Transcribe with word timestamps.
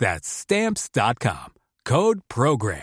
That's 0.00 0.28
stamps.com. 0.28 1.52
Code 1.84 2.20
program. 2.28 2.82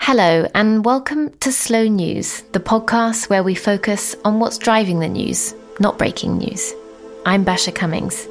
Hello, 0.00 0.48
and 0.52 0.84
welcome 0.84 1.30
to 1.38 1.52
Slow 1.52 1.86
News, 1.86 2.42
the 2.50 2.58
podcast 2.58 3.30
where 3.30 3.44
we 3.44 3.54
focus 3.54 4.16
on 4.24 4.40
what's 4.40 4.58
driving 4.58 4.98
the 4.98 5.08
news, 5.08 5.54
not 5.78 5.96
breaking 5.96 6.38
news. 6.38 6.74
I'm 7.24 7.44
Basia 7.44 7.72
Cummings. 7.72 8.26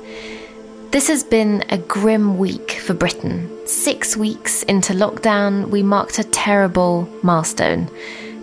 This 0.92 1.08
has 1.08 1.24
been 1.24 1.64
a 1.70 1.78
grim 1.78 2.38
week 2.38 2.72
for 2.72 2.94
Britain. 2.94 3.50
Six 3.66 4.18
weeks 4.18 4.64
into 4.64 4.92
lockdown, 4.92 5.70
we 5.70 5.82
marked 5.82 6.20
a 6.20 6.26
terrible 6.26 7.08
milestone 7.24 7.90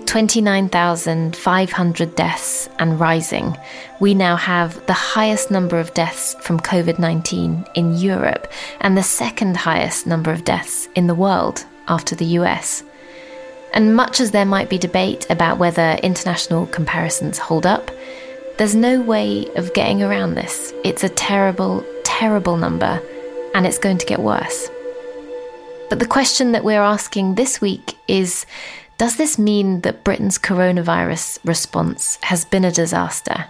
29,500 0.09 2.17
deaths 2.17 2.69
and 2.79 2.99
rising. 2.99 3.55
We 4.01 4.15
now 4.15 4.37
have 4.37 4.87
the 4.87 4.95
highest 4.95 5.51
number 5.51 5.79
of 5.79 5.93
deaths 5.93 6.35
from 6.41 6.59
COVID 6.61 6.99
19 6.99 7.67
in 7.75 7.95
Europe 7.95 8.51
and 8.81 8.97
the 8.97 9.03
second 9.03 9.59
highest 9.59 10.07
number 10.07 10.33
of 10.33 10.45
deaths 10.45 10.89
in 10.95 11.09
the 11.09 11.15
world 11.15 11.67
after 11.89 12.15
the 12.15 12.25
US. 12.25 12.83
And 13.75 13.95
much 13.95 14.21
as 14.21 14.31
there 14.31 14.47
might 14.47 14.71
be 14.71 14.79
debate 14.79 15.27
about 15.29 15.59
whether 15.59 15.99
international 16.03 16.65
comparisons 16.69 17.37
hold 17.37 17.67
up, 17.67 17.91
there's 18.57 18.75
no 18.75 19.03
way 19.03 19.47
of 19.57 19.75
getting 19.75 20.03
around 20.03 20.37
this. 20.37 20.73
It's 20.85 21.05
a 21.05 21.11
terrible, 21.11 21.85
terrible 22.05 22.57
number, 22.57 23.03
and 23.55 23.67
it's 23.67 23.77
going 23.77 23.99
to 23.99 24.07
get 24.07 24.21
worse. 24.21 24.71
But 25.91 25.99
the 25.99 26.07
question 26.07 26.53
that 26.53 26.65
we're 26.65 26.81
asking 26.81 27.35
this 27.35 27.61
week 27.61 27.95
is 28.09 28.47
Does 28.99 29.15
this 29.15 29.39
mean 29.39 29.83
that 29.83 30.03
Britain's 30.03 30.41
coronavirus 30.41 31.39
response 31.45 32.19
has 32.23 32.45
been 32.45 32.65
a 32.65 32.73
disaster? 32.73 33.45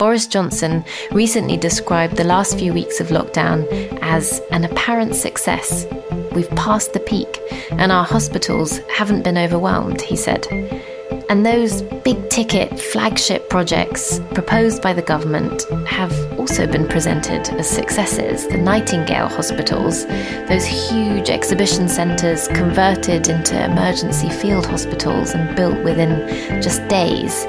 Boris 0.00 0.26
Johnson 0.26 0.84
recently 1.12 1.56
described 1.56 2.16
the 2.16 2.24
last 2.24 2.58
few 2.58 2.72
weeks 2.72 2.98
of 3.00 3.06
lockdown 3.06 3.68
as 4.02 4.40
an 4.50 4.64
apparent 4.64 5.14
success. 5.14 5.86
We've 6.32 6.50
passed 6.56 6.92
the 6.92 6.98
peak, 6.98 7.38
and 7.70 7.92
our 7.92 8.04
hospitals 8.04 8.78
haven't 8.92 9.22
been 9.22 9.38
overwhelmed, 9.38 10.00
he 10.00 10.16
said. 10.16 10.44
And 11.30 11.46
those 11.46 11.82
big 11.82 12.28
ticket 12.28 12.76
flagship 12.80 13.48
projects 13.48 14.18
proposed 14.34 14.82
by 14.82 14.92
the 14.92 15.00
government 15.00 15.62
have 15.86 16.12
also 16.40 16.66
been 16.66 16.88
presented 16.88 17.48
as 17.50 17.70
successes. 17.70 18.48
The 18.48 18.58
Nightingale 18.58 19.28
hospitals, 19.28 20.06
those 20.48 20.66
huge 20.66 21.30
exhibition 21.30 21.88
centres 21.88 22.48
converted 22.48 23.28
into 23.28 23.64
emergency 23.64 24.28
field 24.28 24.66
hospitals 24.66 25.30
and 25.30 25.54
built 25.54 25.78
within 25.84 26.60
just 26.60 26.86
days, 26.88 27.46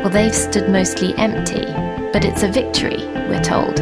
well, 0.00 0.08
they've 0.08 0.34
stood 0.34 0.70
mostly 0.70 1.14
empty, 1.18 1.66
but 2.14 2.24
it's 2.24 2.44
a 2.44 2.48
victory, 2.48 3.04
we're 3.28 3.44
told. 3.44 3.76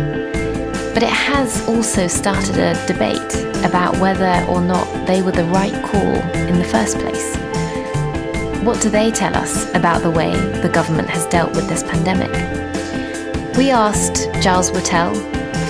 But 0.92 1.04
it 1.04 1.08
has 1.08 1.64
also 1.68 2.08
started 2.08 2.58
a 2.58 2.86
debate 2.88 3.64
about 3.64 3.96
whether 3.98 4.44
or 4.48 4.60
not 4.60 5.06
they 5.06 5.22
were 5.22 5.30
the 5.30 5.44
right 5.44 5.84
call 5.84 6.14
in 6.48 6.58
the 6.58 6.64
first 6.64 6.98
place. 6.98 7.53
What 8.64 8.80
do 8.80 8.88
they 8.88 9.10
tell 9.10 9.36
us 9.36 9.68
about 9.74 10.00
the 10.00 10.10
way 10.10 10.32
the 10.62 10.70
government 10.70 11.10
has 11.10 11.26
dealt 11.26 11.54
with 11.54 11.68
this 11.68 11.82
pandemic? 11.82 12.32
We 13.58 13.70
asked 13.70 14.32
Giles 14.42 14.70
Whittell, 14.70 15.14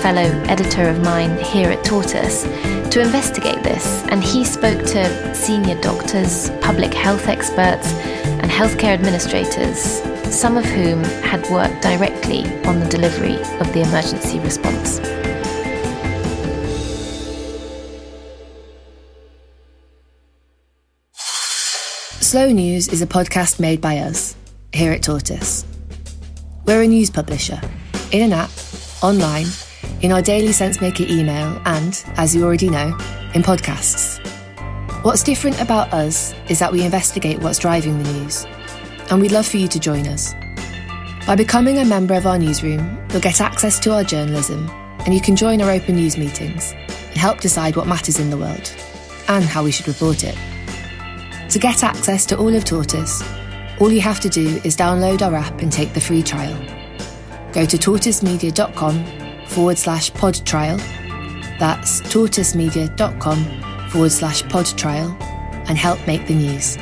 fellow 0.01 0.31
editor 0.47 0.89
of 0.89 1.03
mine 1.03 1.37
here 1.39 1.71
at 1.71 1.85
Tortoise, 1.85 2.45
to 2.93 3.01
investigate 3.01 3.65
this, 3.65 4.05
and 4.11 4.23
he 4.23 4.45
spoke 4.45 4.79
to 4.87 5.35
senior 5.35 5.75
doctors, 5.81 6.51
public 6.61 6.95
health 6.95 7.27
experts, 7.27 7.93
and 8.41 8.49
healthcare 8.49 8.95
administrators, 8.95 10.01
some 10.33 10.57
of 10.57 10.65
whom 10.65 11.03
had 11.25 11.45
worked 11.51 11.83
directly 11.83 12.45
on 12.65 12.79
the 12.79 12.87
delivery 12.87 13.39
of 13.59 13.73
the 13.73 13.83
emergency 13.83 14.39
response. 14.39 15.01
Slow 22.35 22.51
News 22.51 22.89
is 22.89 23.01
a 23.01 23.07
podcast 23.07 23.61
made 23.61 23.81
by 23.81 23.99
us, 23.99 24.35
here 24.73 24.91
at 24.91 25.05
Tortoise. 25.05 25.65
We're 26.65 26.83
a 26.83 26.87
news 26.89 27.09
publisher, 27.09 27.61
in 28.11 28.23
an 28.23 28.33
app, 28.33 28.51
online, 29.05 29.47
in 30.03 30.11
our 30.11 30.21
daily 30.21 30.49
SenseMaker 30.49 31.09
email, 31.09 31.63
and, 31.65 32.05
as 32.17 32.35
you 32.35 32.45
already 32.45 32.69
know, 32.69 32.89
in 33.37 33.45
podcasts. 33.45 34.19
What's 35.05 35.23
different 35.23 35.61
about 35.61 35.93
us 35.93 36.35
is 36.49 36.59
that 36.59 36.73
we 36.73 36.83
investigate 36.83 37.39
what's 37.39 37.61
driving 37.61 38.03
the 38.03 38.13
news, 38.15 38.45
and 39.13 39.21
we'd 39.21 39.31
love 39.31 39.47
for 39.47 39.59
you 39.59 39.69
to 39.69 39.79
join 39.79 40.09
us. 40.09 40.35
By 41.29 41.37
becoming 41.37 41.79
a 41.79 41.85
member 41.85 42.15
of 42.15 42.27
our 42.27 42.37
newsroom, 42.37 42.99
you'll 43.13 43.21
get 43.21 43.41
access 43.41 43.79
to 43.79 43.93
our 43.93 44.03
journalism, 44.03 44.69
and 45.07 45.15
you 45.15 45.21
can 45.21 45.37
join 45.37 45.63
our 45.63 45.71
open 45.71 45.95
news 45.95 46.19
meetings 46.19 46.73
and 46.73 47.17
help 47.17 47.39
decide 47.39 47.77
what 47.77 47.87
matters 47.87 48.19
in 48.19 48.31
the 48.31 48.37
world 48.37 48.75
and 49.29 49.45
how 49.45 49.63
we 49.63 49.71
should 49.71 49.87
report 49.87 50.25
it. 50.25 50.37
To 51.51 51.59
get 51.59 51.85
access 51.85 52.27
to 52.27 52.37
all 52.37 52.55
of 52.55 52.65
Tortoise, 52.65 53.23
all 53.81 53.93
you 53.93 54.01
have 54.01 54.21
to 54.21 54.29
do 54.29 54.61
is 54.65 54.77
download 54.77 55.23
our 55.23 55.35
app 55.35 55.61
and 55.61 55.73
take 55.73 55.95
the 55.95 56.01
free 56.01 56.23
trial. 56.23 56.57
Go 57.53 57.65
to 57.65 57.77
tortoisemedia.com 57.77 59.47
forward 59.47 59.79
slash 59.79 60.13
pod 60.15 60.45
trial. 60.45 60.79
That's 61.59 62.01
tortoisemedia.com 62.03 63.89
forward 63.91 64.11
slash 64.11 64.43
pod 64.49 64.67
trial 64.67 65.17
and 65.69 65.79
help 65.79 66.05
make 66.07 66.27
the 66.27 66.35
news. 66.35 66.77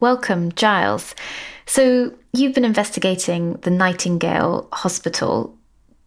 Welcome, 0.00 0.52
Giles. 0.52 1.14
So, 1.66 2.14
you've 2.32 2.54
been 2.54 2.64
investigating 2.64 3.54
the 3.62 3.70
Nightingale 3.70 4.68
Hospital. 4.72 5.55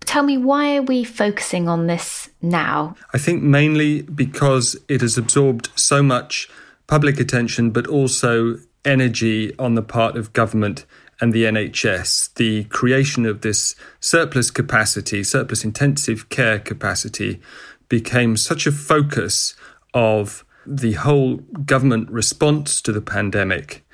Tell 0.10 0.24
me, 0.24 0.40
why 0.40 0.76
are 0.76 0.82
we 0.82 1.04
focusing 1.04 1.70
on 1.70 1.86
this 1.86 2.32
now? 2.42 2.96
I 3.14 3.20
think 3.20 3.44
mainly 3.44 4.02
because 4.02 4.76
it 4.88 5.02
has 5.02 5.20
absorbed 5.20 5.70
so 5.76 6.02
much 6.02 6.50
public 6.88 7.20
attention, 7.20 7.70
but 7.70 7.86
also 7.86 8.58
energy 8.84 9.56
on 9.60 9.76
the 9.76 9.84
part 9.84 10.18
of 10.18 10.34
government 10.34 10.88
and 11.22 11.32
the 11.32 11.44
NHS. 11.44 12.34
The 12.34 12.64
creation 12.64 13.28
of 13.28 13.42
this 13.42 13.76
surplus 14.00 14.50
capacity, 14.50 15.24
surplus 15.24 15.64
intensive 15.64 16.30
care 16.30 16.58
capacity, 16.58 17.40
became 17.88 18.36
such 18.36 18.66
a 18.66 18.72
focus 18.72 19.56
of 19.94 20.44
the 20.66 20.94
whole 20.94 21.36
government 21.68 22.10
response 22.10 22.82
to 22.82 22.92
the 22.92 23.00
pandemic 23.00 23.86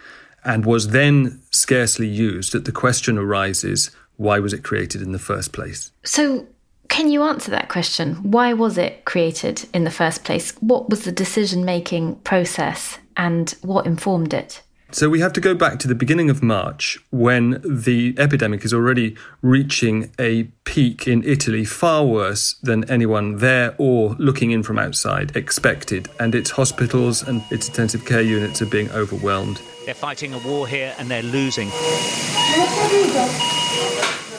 and 0.46 0.66
was 0.66 0.92
then 0.92 1.42
scarcely 1.52 2.08
used 2.08 2.54
that 2.54 2.64
the 2.64 2.72
question 2.72 3.18
arises 3.18 3.92
why 4.18 4.40
was 4.40 4.54
it 4.54 4.64
created 4.64 5.02
in 5.02 5.12
the 5.12 5.20
first 5.20 5.52
place? 5.52 5.92
So, 6.06 6.48
Can 6.88 7.10
you 7.10 7.24
answer 7.24 7.52
that 7.52 7.68
question? 7.68 8.31
Why 8.31 8.54
was 8.54 8.78
it 8.78 9.06
created 9.06 9.68
in 9.74 9.84
the 9.86 9.92
first 9.92 10.24
place? 10.24 10.52
What 10.60 10.88
was 10.90 11.04
the 11.04 11.12
decision 11.12 11.66
making 11.66 12.16
process 12.18 13.00
and 13.18 13.50
what 13.63 13.86
informed 13.86 14.34
it? 14.34 14.62
So 14.92 15.10
we 15.10 15.19
have 15.19 15.34
to 15.34 15.42
go 15.42 15.56
back 15.56 15.80
to 15.80 15.88
the 15.88 15.96
beginning 15.96 16.30
of 16.30 16.44
March 16.44 17.00
when 17.10 17.60
the 17.66 18.16
epidemic 18.18 18.63
is 18.63 18.74
already 18.74 19.18
reaching 19.42 20.12
a 20.19 20.44
peak 20.63 21.07
in 21.07 21.24
Italy, 21.24 21.66
far 21.66 22.06
worse 22.06 22.54
than 22.62 22.90
anyone 22.90 23.38
there 23.40 23.75
or 23.78 24.16
looking 24.19 24.52
in 24.52 24.62
from 24.63 24.78
outside 24.78 25.36
expected. 25.36 26.07
And 26.19 26.36
its 26.36 26.52
hospitals 26.52 27.28
and 27.28 27.44
its 27.50 27.68
intensive 27.68 28.06
care 28.06 28.22
units 28.22 28.62
are 28.62 28.68
being 28.68 28.92
overwhelmed. 28.92 29.60
They're 29.86 29.96
fighting 29.96 30.34
a 30.34 30.40
war 30.40 30.68
here 30.68 30.94
and 30.98 31.10
they're 31.10 31.24
losing. 31.24 31.69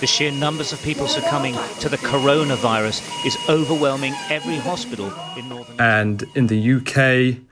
The 0.07 0.13
sheer 0.13 0.31
numbers 0.31 0.73
of 0.73 0.81
people 0.85 1.09
succumbing 1.09 1.55
to 1.81 1.89
the 1.89 1.97
coronavirus 1.97 3.27
is 3.27 3.37
overwhelming 3.49 4.15
every 4.31 4.57
hospital 4.57 5.13
in 5.37 5.49
northern. 5.49 5.81
And 5.81 6.25
in 6.37 6.47
the 6.47 6.75
UK, 6.75 7.43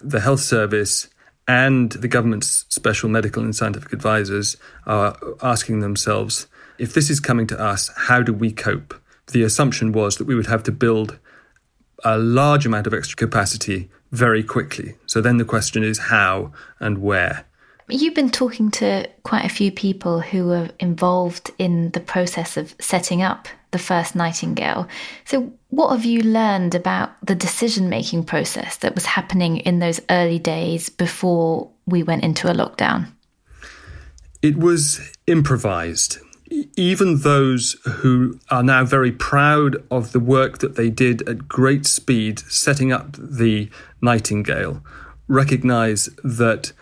the 0.00 0.20
health 0.20 0.38
service 0.38 1.08
and 1.48 1.90
the 1.90 2.06
government's 2.06 2.66
special 2.68 3.08
medical 3.08 3.42
and 3.42 3.52
scientific 3.52 3.92
advisors 3.92 4.56
are 4.86 5.18
asking 5.42 5.80
themselves 5.80 6.46
if 6.78 6.94
this 6.94 7.10
is 7.10 7.18
coming 7.18 7.48
to 7.48 7.60
us, 7.60 7.90
how 7.96 8.22
do 8.22 8.32
we 8.32 8.52
cope? 8.52 8.94
The 9.32 9.42
assumption 9.42 9.90
was 9.90 10.18
that 10.18 10.28
we 10.28 10.36
would 10.36 10.46
have 10.46 10.62
to 10.62 10.70
build 10.70 11.18
a 12.04 12.16
large 12.16 12.64
amount 12.64 12.86
of 12.86 12.94
extra 12.94 13.16
capacity 13.16 13.90
very 14.12 14.44
quickly. 14.44 14.94
So 15.06 15.20
then 15.20 15.38
the 15.38 15.44
question 15.44 15.82
is 15.82 15.98
how 15.98 16.52
and 16.78 16.98
where. 16.98 17.46
You've 17.88 18.14
been 18.14 18.30
talking 18.30 18.70
to 18.72 19.08
quite 19.24 19.44
a 19.44 19.50
few 19.50 19.70
people 19.70 20.20
who 20.20 20.46
were 20.46 20.70
involved 20.80 21.50
in 21.58 21.90
the 21.90 22.00
process 22.00 22.56
of 22.56 22.74
setting 22.80 23.20
up 23.20 23.46
the 23.72 23.78
first 23.78 24.16
Nightingale. 24.16 24.88
So, 25.26 25.52
what 25.68 25.90
have 25.90 26.04
you 26.04 26.22
learned 26.22 26.74
about 26.74 27.10
the 27.26 27.34
decision 27.34 27.90
making 27.90 28.24
process 28.24 28.76
that 28.78 28.94
was 28.94 29.04
happening 29.04 29.58
in 29.58 29.80
those 29.80 30.00
early 30.08 30.38
days 30.38 30.88
before 30.88 31.70
we 31.84 32.02
went 32.02 32.24
into 32.24 32.50
a 32.50 32.54
lockdown? 32.54 33.08
It 34.40 34.56
was 34.56 35.12
improvised. 35.26 36.18
Even 36.76 37.20
those 37.20 37.76
who 37.84 38.38
are 38.50 38.62
now 38.62 38.84
very 38.84 39.12
proud 39.12 39.76
of 39.90 40.12
the 40.12 40.20
work 40.20 40.58
that 40.58 40.76
they 40.76 40.88
did 40.88 41.28
at 41.28 41.48
great 41.48 41.84
speed 41.84 42.38
setting 42.38 42.92
up 42.92 43.16
the 43.18 43.68
Nightingale 44.00 44.82
recognize 45.26 46.08
that 46.22 46.72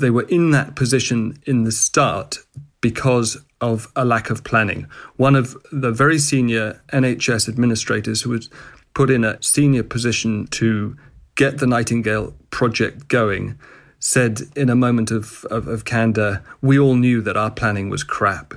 they 0.00 0.10
were 0.10 0.22
in 0.22 0.50
that 0.50 0.74
position 0.74 1.38
in 1.46 1.64
the 1.64 1.72
start 1.72 2.38
because 2.80 3.36
of 3.60 3.88
a 3.94 4.04
lack 4.04 4.30
of 4.30 4.42
planning. 4.42 4.86
One 5.16 5.36
of 5.36 5.56
the 5.70 5.92
very 5.92 6.18
senior 6.18 6.80
NHS 6.92 7.48
administrators 7.48 8.22
who 8.22 8.30
was 8.30 8.48
put 8.94 9.10
in 9.10 9.24
a 9.24 9.40
senior 9.42 9.82
position 9.82 10.46
to 10.48 10.96
get 11.34 11.58
the 11.58 11.66
Nightingale 11.66 12.34
project 12.50 13.08
going 13.08 13.58
said 13.98 14.40
in 14.56 14.70
a 14.70 14.74
moment 14.74 15.10
of, 15.10 15.44
of, 15.50 15.68
of 15.68 15.84
candour, 15.84 16.42
we 16.62 16.78
all 16.78 16.94
knew 16.94 17.20
that 17.20 17.36
our 17.36 17.50
planning 17.50 17.90
was 17.90 18.02
crap. 18.02 18.54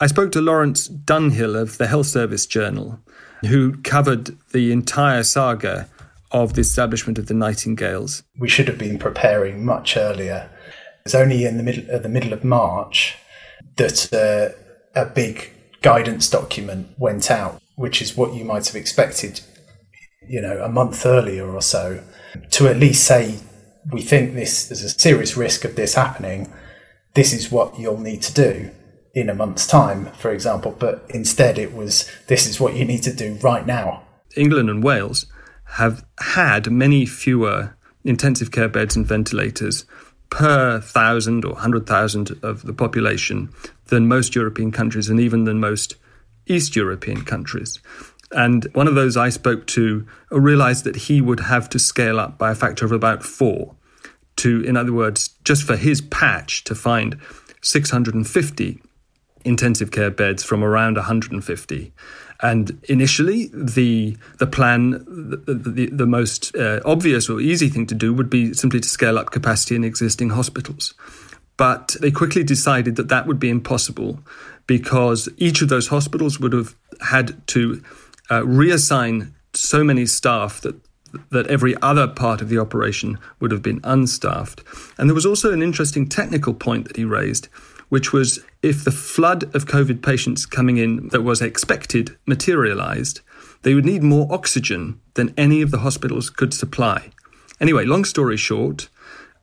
I 0.00 0.06
spoke 0.06 0.30
to 0.32 0.40
Lawrence 0.40 0.88
Dunhill 0.88 1.60
of 1.60 1.78
the 1.78 1.88
Health 1.88 2.06
Service 2.06 2.46
Journal, 2.46 3.00
who 3.46 3.76
covered 3.82 4.36
the 4.52 4.70
entire 4.72 5.24
saga 5.24 5.88
of 6.30 6.54
the 6.54 6.60
establishment 6.60 7.18
of 7.18 7.26
the 7.26 7.34
Nightingales. 7.34 8.22
We 8.38 8.48
should 8.48 8.68
have 8.68 8.78
been 8.78 8.98
preparing 8.98 9.64
much 9.64 9.96
earlier 9.96 10.48
was 11.04 11.14
only 11.14 11.44
in 11.44 11.58
the 11.58 11.62
middle, 11.62 11.94
uh, 11.94 11.98
the 11.98 12.08
middle 12.08 12.32
of 12.32 12.42
March 12.42 13.18
that 13.76 14.12
uh, 14.12 14.98
a 14.98 15.04
big 15.04 15.50
guidance 15.82 16.30
document 16.30 16.88
went 16.96 17.30
out, 17.30 17.60
which 17.76 18.00
is 18.00 18.16
what 18.16 18.32
you 18.32 18.44
might 18.44 18.66
have 18.66 18.76
expected, 18.76 19.40
you 20.26 20.40
know, 20.40 20.62
a 20.62 20.68
month 20.68 21.04
earlier 21.04 21.46
or 21.46 21.60
so, 21.60 22.02
to 22.50 22.68
at 22.68 22.78
least 22.78 23.04
say, 23.04 23.38
we 23.92 24.00
think 24.00 24.32
this 24.32 24.68
there's 24.68 24.82
a 24.82 24.88
serious 24.88 25.36
risk 25.36 25.66
of 25.66 25.76
this 25.76 25.94
happening. 25.94 26.50
This 27.12 27.34
is 27.34 27.52
what 27.52 27.78
you'll 27.78 28.00
need 28.00 28.22
to 28.22 28.32
do 28.32 28.70
in 29.12 29.28
a 29.28 29.34
month's 29.34 29.66
time, 29.66 30.06
for 30.18 30.30
example. 30.32 30.74
But 30.76 31.04
instead, 31.10 31.58
it 31.58 31.74
was 31.74 32.10
this 32.28 32.46
is 32.46 32.58
what 32.58 32.74
you 32.74 32.86
need 32.86 33.02
to 33.02 33.12
do 33.12 33.34
right 33.42 33.66
now. 33.66 34.04
England 34.38 34.70
and 34.70 34.82
Wales 34.82 35.26
have 35.64 36.02
had 36.18 36.70
many 36.70 37.04
fewer 37.04 37.76
intensive 38.04 38.50
care 38.50 38.70
beds 38.70 38.96
and 38.96 39.06
ventilators 39.06 39.84
per 40.30 40.80
thousand 40.80 41.44
or 41.44 41.56
hundred 41.56 41.86
thousand 41.86 42.38
of 42.42 42.62
the 42.62 42.72
population 42.72 43.52
than 43.86 44.08
most 44.08 44.34
European 44.34 44.72
countries 44.72 45.08
and 45.08 45.20
even 45.20 45.44
than 45.44 45.60
most 45.60 45.96
East 46.46 46.76
European 46.76 47.24
countries. 47.24 47.78
And 48.32 48.66
one 48.72 48.88
of 48.88 48.94
those 48.94 49.16
I 49.16 49.28
spoke 49.28 49.66
to 49.68 50.06
realized 50.30 50.84
that 50.84 50.96
he 50.96 51.20
would 51.20 51.40
have 51.40 51.68
to 51.70 51.78
scale 51.78 52.18
up 52.18 52.36
by 52.36 52.50
a 52.50 52.54
factor 52.54 52.84
of 52.84 52.92
about 52.92 53.22
four 53.22 53.76
to, 54.36 54.62
in 54.62 54.76
other 54.76 54.92
words, 54.92 55.30
just 55.44 55.62
for 55.62 55.76
his 55.76 56.00
patch 56.00 56.64
to 56.64 56.74
find 56.74 57.18
650 57.62 58.82
intensive 59.44 59.90
care 59.90 60.10
beds 60.10 60.42
from 60.42 60.64
around 60.64 60.96
150. 60.96 61.92
And 62.44 62.78
initially, 62.90 63.48
the 63.54 64.18
the 64.38 64.46
plan, 64.46 64.90
the, 65.46 65.54
the, 65.54 65.86
the 65.86 66.06
most 66.06 66.54
uh, 66.54 66.80
obvious 66.84 67.30
or 67.30 67.40
easy 67.40 67.70
thing 67.70 67.86
to 67.86 67.94
do 67.94 68.12
would 68.12 68.28
be 68.28 68.52
simply 68.52 68.80
to 68.80 68.88
scale 68.88 69.18
up 69.18 69.30
capacity 69.30 69.76
in 69.76 69.82
existing 69.82 70.28
hospitals. 70.28 70.92
But 71.56 71.96
they 72.02 72.10
quickly 72.10 72.44
decided 72.44 72.96
that 72.96 73.08
that 73.08 73.26
would 73.26 73.40
be 73.40 73.48
impossible 73.48 74.18
because 74.66 75.30
each 75.38 75.62
of 75.62 75.70
those 75.70 75.88
hospitals 75.88 76.38
would 76.38 76.52
have 76.52 76.74
had 77.00 77.46
to 77.48 77.82
uh, 78.28 78.40
reassign 78.40 79.32
so 79.54 79.82
many 79.82 80.04
staff 80.04 80.60
that 80.60 80.76
that 81.30 81.46
every 81.46 81.74
other 81.80 82.06
part 82.06 82.42
of 82.42 82.50
the 82.50 82.58
operation 82.58 83.18
would 83.40 83.52
have 83.52 83.62
been 83.62 83.80
unstaffed. 83.84 84.62
And 84.98 85.08
there 85.08 85.14
was 85.14 85.24
also 85.24 85.50
an 85.50 85.62
interesting 85.62 86.08
technical 86.08 86.52
point 86.52 86.88
that 86.88 86.96
he 86.96 87.04
raised, 87.04 87.48
which 87.94 88.12
was 88.12 88.40
if 88.60 88.82
the 88.82 88.90
flood 88.90 89.44
of 89.54 89.66
COVID 89.66 90.02
patients 90.02 90.46
coming 90.46 90.78
in 90.78 91.10
that 91.10 91.22
was 91.22 91.40
expected 91.40 92.16
materialized, 92.26 93.20
they 93.62 93.72
would 93.72 93.84
need 93.84 94.02
more 94.02 94.26
oxygen 94.32 95.00
than 95.14 95.32
any 95.36 95.62
of 95.62 95.70
the 95.70 95.78
hospitals 95.78 96.28
could 96.28 96.52
supply. 96.52 97.12
Anyway, 97.60 97.84
long 97.84 98.04
story 98.04 98.36
short, 98.36 98.88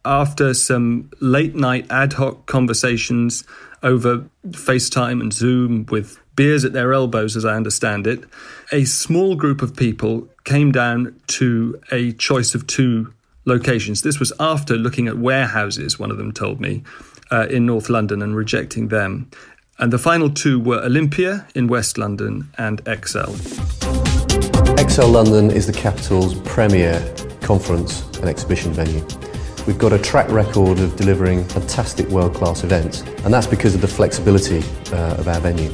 after 0.03 0.53
some 0.53 1.09
late 1.21 1.55
night 1.55 1.89
ad 1.89 2.11
hoc 2.11 2.45
conversations 2.45 3.45
over 3.83 4.25
FaceTime 4.49 5.21
and 5.21 5.31
Zoom 5.31 5.85
with 5.85 6.19
beers 6.35 6.65
at 6.65 6.73
their 6.73 6.91
elbows, 6.91 7.37
as 7.37 7.45
I 7.45 7.55
understand 7.55 8.05
it, 8.05 8.25
a 8.73 8.83
small 8.83 9.37
group 9.37 9.61
of 9.61 9.77
people 9.77 10.27
came 10.43 10.73
down 10.73 11.15
to 11.39 11.79
a 11.89 12.11
choice 12.11 12.53
of 12.53 12.67
two 12.67 13.13
locations. 13.45 14.01
This 14.01 14.19
was 14.19 14.31
after 14.39 14.75
looking 14.75 15.07
at 15.07 15.17
warehouses, 15.17 15.99
one 15.99 16.11
of 16.11 16.17
them 16.17 16.31
told 16.31 16.59
me, 16.59 16.83
uh, 17.31 17.47
in 17.49 17.65
North 17.65 17.89
London 17.89 18.21
and 18.21 18.35
rejecting 18.35 18.89
them. 18.89 19.29
And 19.79 19.91
the 19.91 19.97
final 19.97 20.29
two 20.29 20.59
were 20.59 20.83
Olympia 20.83 21.47
in 21.55 21.67
West 21.67 21.97
London 21.97 22.49
and 22.57 22.83
ExCeL. 22.85 23.35
ExCeL 24.77 25.11
London 25.11 25.49
is 25.49 25.65
the 25.65 25.73
capital's 25.73 26.35
premier 26.41 26.99
conference 27.41 28.05
and 28.17 28.25
exhibition 28.25 28.73
venue. 28.73 29.05
We've 29.65 29.77
got 29.77 29.93
a 29.93 29.99
track 29.99 30.29
record 30.29 30.79
of 30.79 30.95
delivering 30.95 31.45
fantastic 31.45 32.07
world 32.09 32.33
class 32.33 32.63
events, 32.63 33.01
and 33.23 33.33
that's 33.33 33.47
because 33.47 33.75
of 33.75 33.81
the 33.81 33.87
flexibility 33.87 34.63
uh, 34.91 35.15
of 35.17 35.27
our 35.27 35.39
venue. 35.39 35.69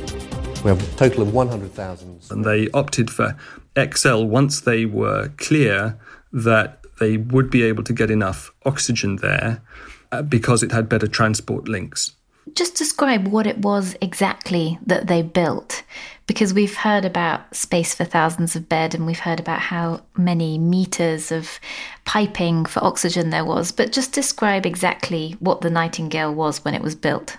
We 0.63 0.69
have 0.69 0.81
a 0.81 0.97
total 0.97 1.23
of 1.23 1.33
100,000. 1.33 2.27
And 2.31 2.43
they 2.43 2.69
opted 2.73 3.09
for 3.09 3.37
ExCeL 3.75 4.27
once 4.27 4.61
they 4.61 4.85
were 4.85 5.29
clear 5.37 5.97
that 6.33 6.83
they 6.99 7.17
would 7.17 7.49
be 7.49 7.63
able 7.63 7.83
to 7.83 7.93
get 7.93 8.11
enough 8.11 8.51
oxygen 8.65 9.17
there 9.17 9.61
uh, 10.11 10.21
because 10.21 10.63
it 10.63 10.71
had 10.71 10.89
better 10.89 11.07
transport 11.07 11.67
links. 11.67 12.11
Just 12.53 12.75
describe 12.75 13.27
what 13.27 13.45
it 13.45 13.57
was 13.57 13.95
exactly 14.01 14.79
that 14.85 15.07
they 15.07 15.21
built, 15.21 15.83
because 16.27 16.53
we've 16.53 16.77
heard 16.77 17.03
about 17.03 17.53
space 17.53 17.93
for 17.93 18.05
thousands 18.05 18.55
of 18.55 18.69
bed 18.69 18.95
and 18.95 19.05
we've 19.05 19.19
heard 19.19 19.39
about 19.39 19.59
how 19.59 20.01
many 20.15 20.57
meters 20.57 21.31
of 21.31 21.59
piping 22.05 22.63
for 22.65 22.81
oxygen 22.83 23.31
there 23.31 23.43
was, 23.43 23.73
but 23.73 23.91
just 23.91 24.13
describe 24.13 24.65
exactly 24.65 25.35
what 25.39 25.59
the 25.59 25.69
Nightingale 25.69 26.33
was 26.33 26.63
when 26.63 26.73
it 26.73 26.81
was 26.81 26.95
built. 26.95 27.37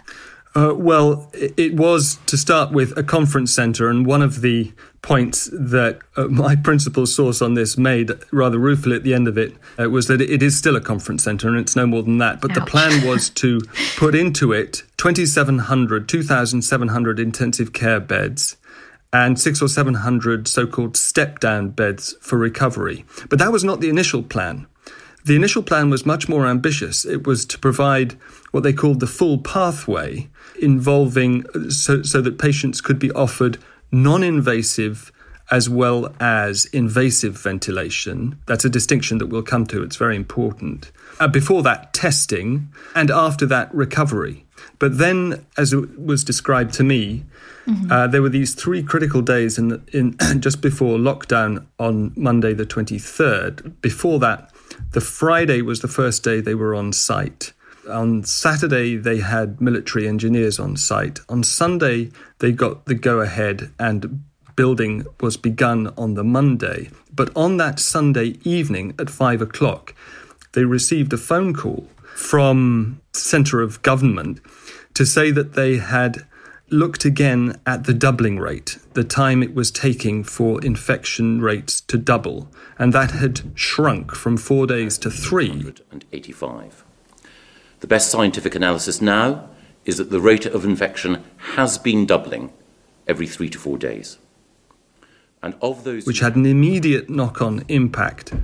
Uh, 0.54 0.74
well, 0.74 1.30
it 1.34 1.74
was 1.74 2.18
to 2.26 2.36
start 2.36 2.72
with 2.72 2.96
a 2.96 3.02
conference 3.02 3.54
centre, 3.54 3.88
and 3.88 4.06
one 4.06 4.22
of 4.22 4.40
the 4.40 4.72
points 5.02 5.48
that 5.52 6.00
uh, 6.16 6.24
my 6.24 6.56
principal 6.68 7.06
source 7.06 7.40
on 7.40 7.54
this 7.54 7.78
made 7.78 8.12
rather 8.30 8.58
ruefully 8.58 8.96
at 8.96 9.02
the 9.02 9.14
end 9.14 9.28
of 9.28 9.38
it 9.38 9.54
uh, 9.78 9.88
was 9.88 10.06
that 10.08 10.20
it 10.20 10.42
is 10.42 10.56
still 10.56 10.76
a 10.76 10.80
conference 10.80 11.24
centre 11.24 11.48
and 11.48 11.58
it's 11.58 11.76
no 11.76 11.86
more 11.86 12.02
than 12.02 12.18
that. 12.18 12.40
But 12.40 12.52
Ouch. 12.52 12.54
the 12.56 12.66
plan 12.66 13.06
was 13.08 13.30
to 13.30 13.60
put 13.96 14.14
into 14.14 14.52
it 14.52 14.82
2,700, 14.96 16.08
2,700 16.08 17.20
intensive 17.20 17.72
care 17.72 18.00
beds 18.00 18.56
and 19.12 19.40
six 19.40 19.62
or 19.62 19.68
700 19.68 20.46
so 20.46 20.66
called 20.66 20.96
step 20.96 21.40
down 21.40 21.70
beds 21.70 22.14
for 22.20 22.36
recovery. 22.36 23.04
But 23.28 23.38
that 23.38 23.52
was 23.52 23.64
not 23.64 23.80
the 23.80 23.88
initial 23.88 24.22
plan. 24.22 24.66
The 25.24 25.36
initial 25.36 25.62
plan 25.62 25.90
was 25.90 26.06
much 26.06 26.28
more 26.28 26.46
ambitious. 26.46 27.04
It 27.04 27.26
was 27.26 27.44
to 27.46 27.58
provide 27.58 28.12
what 28.50 28.62
they 28.62 28.72
called 28.72 29.00
the 29.00 29.06
full 29.06 29.38
pathway, 29.38 30.28
involving 30.60 31.44
so, 31.70 32.02
so 32.02 32.20
that 32.22 32.38
patients 32.38 32.80
could 32.80 32.98
be 32.98 33.10
offered 33.12 33.58
non 33.92 34.22
invasive 34.22 35.12
as 35.50 35.68
well 35.68 36.14
as 36.20 36.66
invasive 36.66 37.38
ventilation. 37.38 38.38
That's 38.46 38.64
a 38.64 38.70
distinction 38.70 39.18
that 39.18 39.26
we'll 39.26 39.42
come 39.42 39.66
to, 39.68 39.82
it's 39.82 39.96
very 39.96 40.16
important. 40.16 40.92
Uh, 41.18 41.28
before 41.28 41.62
that, 41.62 41.94
testing, 41.94 42.68
and 42.94 43.10
after 43.10 43.46
that, 43.46 43.74
recovery. 43.74 44.44
But 44.78 44.98
then, 44.98 45.46
as 45.56 45.72
it 45.72 45.98
was 45.98 46.22
described 46.22 46.74
to 46.74 46.84
me, 46.84 47.24
mm-hmm. 47.66 47.90
uh, 47.90 48.06
there 48.08 48.22
were 48.22 48.28
these 48.28 48.54
three 48.54 48.82
critical 48.82 49.22
days 49.22 49.58
in, 49.58 49.82
in 49.92 50.16
just 50.40 50.60
before 50.60 50.98
lockdown 50.98 51.66
on 51.78 52.12
Monday, 52.16 52.54
the 52.54 52.66
23rd. 52.66 53.80
Before 53.80 54.18
that, 54.18 54.52
the 54.92 55.00
Friday 55.00 55.62
was 55.62 55.80
the 55.80 55.88
first 55.88 56.22
day 56.22 56.40
they 56.40 56.54
were 56.54 56.74
on 56.74 56.92
site. 56.92 57.52
On 57.88 58.22
Saturday, 58.24 58.96
they 58.96 59.18
had 59.18 59.60
military 59.60 60.06
engineers 60.06 60.58
on 60.58 60.76
site. 60.76 61.20
On 61.28 61.42
Sunday, 61.42 62.10
they 62.38 62.52
got 62.52 62.84
the 62.84 62.94
go 62.94 63.20
ahead 63.20 63.72
and 63.78 64.24
building 64.56 65.06
was 65.20 65.36
begun 65.36 65.92
on 65.96 66.14
the 66.14 66.24
Monday. 66.24 66.90
But 67.14 67.30
on 67.36 67.56
that 67.58 67.78
Sunday 67.78 68.38
evening 68.42 68.94
at 68.98 69.08
five 69.08 69.40
o'clock, 69.40 69.94
they 70.52 70.64
received 70.64 71.12
a 71.12 71.16
phone 71.16 71.54
call 71.54 71.88
from 72.14 73.00
Centre 73.12 73.60
of 73.60 73.80
Government 73.82 74.40
to 74.94 75.06
say 75.06 75.30
that 75.30 75.52
they 75.52 75.76
had 75.76 76.26
looked 76.70 77.04
again 77.04 77.58
at 77.64 77.84
the 77.84 77.94
doubling 77.94 78.38
rate, 78.38 78.78
the 78.94 79.04
time 79.04 79.42
it 79.42 79.54
was 79.54 79.70
taking 79.70 80.24
for 80.24 80.60
infection 80.64 81.40
rates 81.40 81.80
to 81.82 81.96
double, 81.96 82.50
and 82.78 82.92
that 82.92 83.12
had 83.12 83.52
shrunk 83.54 84.14
from 84.14 84.36
four 84.36 84.66
days 84.66 84.98
to 84.98 85.10
three. 85.10 85.72
The 87.80 87.86
best 87.86 88.10
scientific 88.10 88.54
analysis 88.54 89.00
now 89.00 89.48
is 89.84 89.96
that 89.98 90.10
the 90.10 90.20
rate 90.20 90.46
of 90.46 90.64
infection 90.64 91.24
has 91.54 91.78
been 91.78 92.06
doubling 92.06 92.52
every 93.06 93.26
three 93.26 93.48
to 93.50 93.58
four 93.58 93.78
days. 93.78 94.18
And 95.42 95.54
of 95.62 95.84
those. 95.84 96.06
Which 96.06 96.20
had 96.20 96.36
an 96.36 96.46
immediate 96.46 97.08
knock 97.08 97.40
on 97.40 97.64
impact 97.68 98.34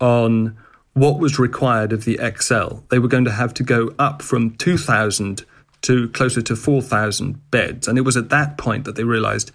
on 0.00 0.56
what 0.94 1.18
was 1.18 1.38
required 1.38 1.92
of 1.92 2.04
the 2.04 2.16
ExCeL. 2.16 2.82
They 2.88 2.98
were 2.98 3.08
going 3.08 3.24
to 3.24 3.32
have 3.32 3.54
to 3.54 3.62
go 3.62 3.94
up 3.98 4.22
from 4.22 4.56
2,000 4.56 5.44
to 5.82 6.08
closer 6.10 6.42
to 6.42 6.56
4,000 6.56 7.50
beds. 7.50 7.88
And 7.88 7.96
it 7.96 8.02
was 8.02 8.16
at 8.16 8.28
that 8.30 8.58
point 8.58 8.84
that 8.84 8.96
they 8.96 9.04
realized, 9.04 9.52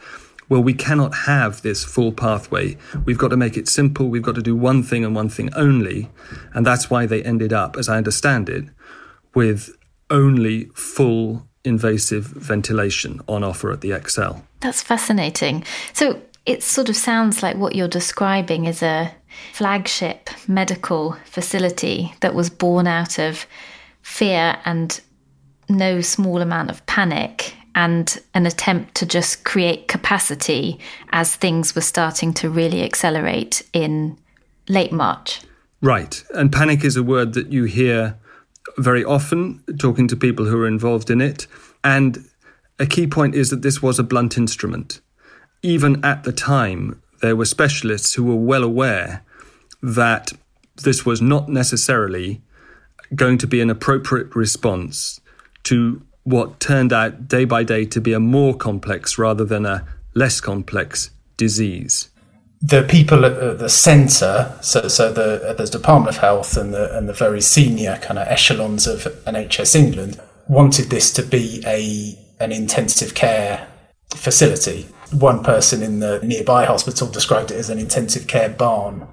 well, 0.47 0.63
we 0.63 0.73
cannot 0.73 1.13
have 1.25 1.61
this 1.61 1.83
full 1.83 2.11
pathway. 2.11 2.77
We've 3.03 3.17
got 3.17 3.29
to 3.29 3.37
make 3.37 3.57
it 3.57 3.67
simple. 3.67 4.07
We've 4.07 4.23
got 4.23 4.35
to 4.35 4.41
do 4.41 4.55
one 4.55 4.83
thing 4.83 5.03
and 5.03 5.15
one 5.15 5.29
thing 5.29 5.53
only. 5.53 6.09
And 6.53 6.65
that's 6.65 6.89
why 6.89 7.05
they 7.05 7.21
ended 7.23 7.51
up, 7.51 7.77
as 7.77 7.89
I 7.89 7.97
understand 7.97 8.49
it, 8.49 8.65
with 9.35 9.75
only 10.09 10.65
full 10.73 11.45
invasive 11.63 12.25
ventilation 12.25 13.21
on 13.27 13.43
offer 13.43 13.71
at 13.71 13.81
the 13.81 13.89
ExCeL. 13.91 14.41
That's 14.61 14.81
fascinating. 14.81 15.63
So 15.93 16.21
it 16.45 16.63
sort 16.63 16.89
of 16.89 16.95
sounds 16.95 17.43
like 17.43 17.57
what 17.57 17.75
you're 17.75 17.87
describing 17.87 18.65
is 18.65 18.81
a 18.81 19.11
flagship 19.53 20.29
medical 20.47 21.13
facility 21.25 22.13
that 22.21 22.33
was 22.33 22.49
born 22.49 22.87
out 22.87 23.19
of 23.19 23.45
fear 24.01 24.57
and 24.65 25.01
no 25.67 26.01
small 26.01 26.41
amount 26.41 26.69
of 26.69 26.85
panic 26.85 27.55
and 27.73 28.21
an 28.33 28.45
attempt 28.45 28.95
to 28.95 29.05
just 29.05 29.43
create 29.43 29.87
capacity 29.87 30.79
as 31.11 31.35
things 31.35 31.75
were 31.75 31.81
starting 31.81 32.33
to 32.33 32.49
really 32.49 32.83
accelerate 32.83 33.63
in 33.73 34.17
late 34.69 34.91
March. 34.91 35.41
Right. 35.81 36.23
And 36.33 36.51
panic 36.51 36.85
is 36.85 36.95
a 36.95 37.03
word 37.03 37.33
that 37.33 37.51
you 37.51 37.65
hear 37.65 38.17
very 38.77 39.03
often 39.03 39.63
talking 39.79 40.07
to 40.07 40.15
people 40.15 40.45
who 40.45 40.61
are 40.61 40.67
involved 40.67 41.09
in 41.09 41.21
it. 41.21 41.47
And 41.83 42.25
a 42.79 42.85
key 42.85 43.07
point 43.07 43.35
is 43.35 43.49
that 43.49 43.61
this 43.61 43.81
was 43.81 43.99
a 43.99 44.03
blunt 44.03 44.37
instrument. 44.37 45.01
Even 45.61 46.03
at 46.03 46.23
the 46.23 46.31
time, 46.31 47.01
there 47.21 47.35
were 47.35 47.45
specialists 47.45 48.13
who 48.13 48.23
were 48.23 48.35
well 48.35 48.63
aware 48.63 49.23
that 49.81 50.33
this 50.83 51.05
was 51.05 51.21
not 51.21 51.47
necessarily 51.47 52.41
going 53.13 53.37
to 53.37 53.47
be 53.47 53.61
an 53.61 53.69
appropriate 53.69 54.35
response 54.35 55.21
to 55.63 56.01
what 56.23 56.59
turned 56.59 56.91
out 56.91 57.27
day 57.27 57.45
by 57.45 57.63
day 57.63 57.85
to 57.85 58.01
be 58.01 58.13
a 58.13 58.19
more 58.19 58.55
complex 58.55 59.17
rather 59.17 59.45
than 59.45 59.65
a 59.65 59.85
less 60.15 60.41
complex 60.41 61.11
disease 61.37 62.09
the 62.65 62.81
people 62.83 63.25
at 63.25 63.59
the 63.59 63.69
centre, 63.69 64.57
so, 64.61 64.87
so 64.87 65.13
the, 65.13 65.49
uh, 65.49 65.53
the 65.53 65.67
Department 65.67 66.15
of 66.15 66.21
Health 66.21 66.57
and 66.57 66.73
the, 66.73 66.97
and 66.97 67.07
the 67.07 67.13
very 67.13 67.41
senior 67.41 67.99
kind 68.01 68.17
of 68.17 68.27
echelons 68.27 68.87
of 68.87 69.03
NHS 69.25 69.75
England 69.75 70.19
wanted 70.47 70.89
this 70.89 71.13
to 71.13 71.23
be 71.23 71.63
a 71.65 72.17
an 72.43 72.51
intensive 72.51 73.13
care 73.13 73.67
facility. 74.13 74.87
One 75.11 75.43
person 75.43 75.83
in 75.83 75.99
the 75.99 76.19
nearby 76.23 76.65
hospital 76.65 77.07
described 77.07 77.51
it 77.51 77.55
as 77.55 77.69
an 77.69 77.79
intensive 77.79 78.27
care 78.27 78.49
barn. 78.49 79.07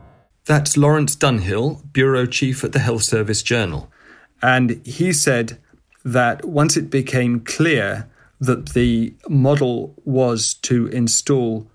That's 0.47 0.77
Lawrence 0.77 1.15
Dunhill, 1.15 1.93
Bureau 1.93 2.27
Chief 2.27 2.65
at 2.65 2.73
the 2.73 2.81
Health 2.81 3.03
Service 3.03 3.43
Journal. 3.43 3.93
And 4.41 4.85
he 4.85 5.13
said 5.13 5.59
that 6.05 6.45
once 6.45 6.77
it 6.77 6.91
became 6.91 7.41
clear 7.41 8.09
that 8.41 8.71
the 8.71 9.15
model 9.29 9.95
was 10.05 10.55
to 10.55 10.89
install 10.89 11.71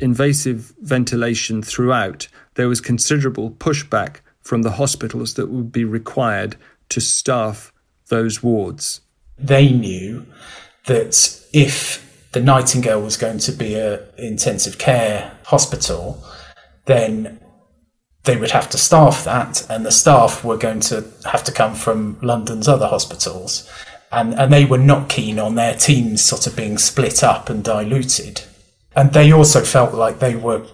invasive 0.00 0.72
ventilation 0.80 1.62
throughout, 1.62 2.28
there 2.54 2.68
was 2.68 2.80
considerable 2.80 3.50
pushback 3.50 4.20
from 4.42 4.62
the 4.62 4.72
hospitals 4.72 5.34
that 5.34 5.50
would 5.50 5.72
be 5.72 5.84
required 5.84 6.56
to 6.90 7.00
staff 7.00 7.72
those 8.08 8.42
wards. 8.42 9.00
They 9.38 9.72
knew 9.72 10.26
that 10.86 11.40
if 11.52 12.28
the 12.32 12.40
Nightingale 12.40 13.00
was 13.00 13.16
going 13.16 13.38
to 13.38 13.52
be 13.52 13.74
an 13.74 14.00
intensive 14.18 14.78
care 14.78 15.36
hospital, 15.44 16.22
then 16.84 17.40
they 18.24 18.36
would 18.36 18.50
have 18.50 18.68
to 18.70 18.78
staff 18.78 19.24
that, 19.24 19.68
and 19.70 19.84
the 19.84 19.92
staff 19.92 20.44
were 20.44 20.56
going 20.56 20.80
to 20.80 21.04
have 21.30 21.44
to 21.44 21.52
come 21.52 21.74
from 21.74 22.18
London's 22.22 22.68
other 22.68 22.86
hospitals. 22.86 23.70
And, 24.12 24.34
and 24.34 24.52
they 24.52 24.64
were 24.64 24.78
not 24.78 25.08
keen 25.08 25.38
on 25.38 25.56
their 25.56 25.74
teams 25.74 26.24
sort 26.24 26.46
of 26.46 26.54
being 26.54 26.78
split 26.78 27.24
up 27.24 27.50
and 27.50 27.64
diluted 27.64 28.42
and 28.96 29.12
they 29.12 29.32
also 29.32 29.62
felt 29.62 29.94
like 29.94 30.18
they 30.18 30.36
were 30.36 30.64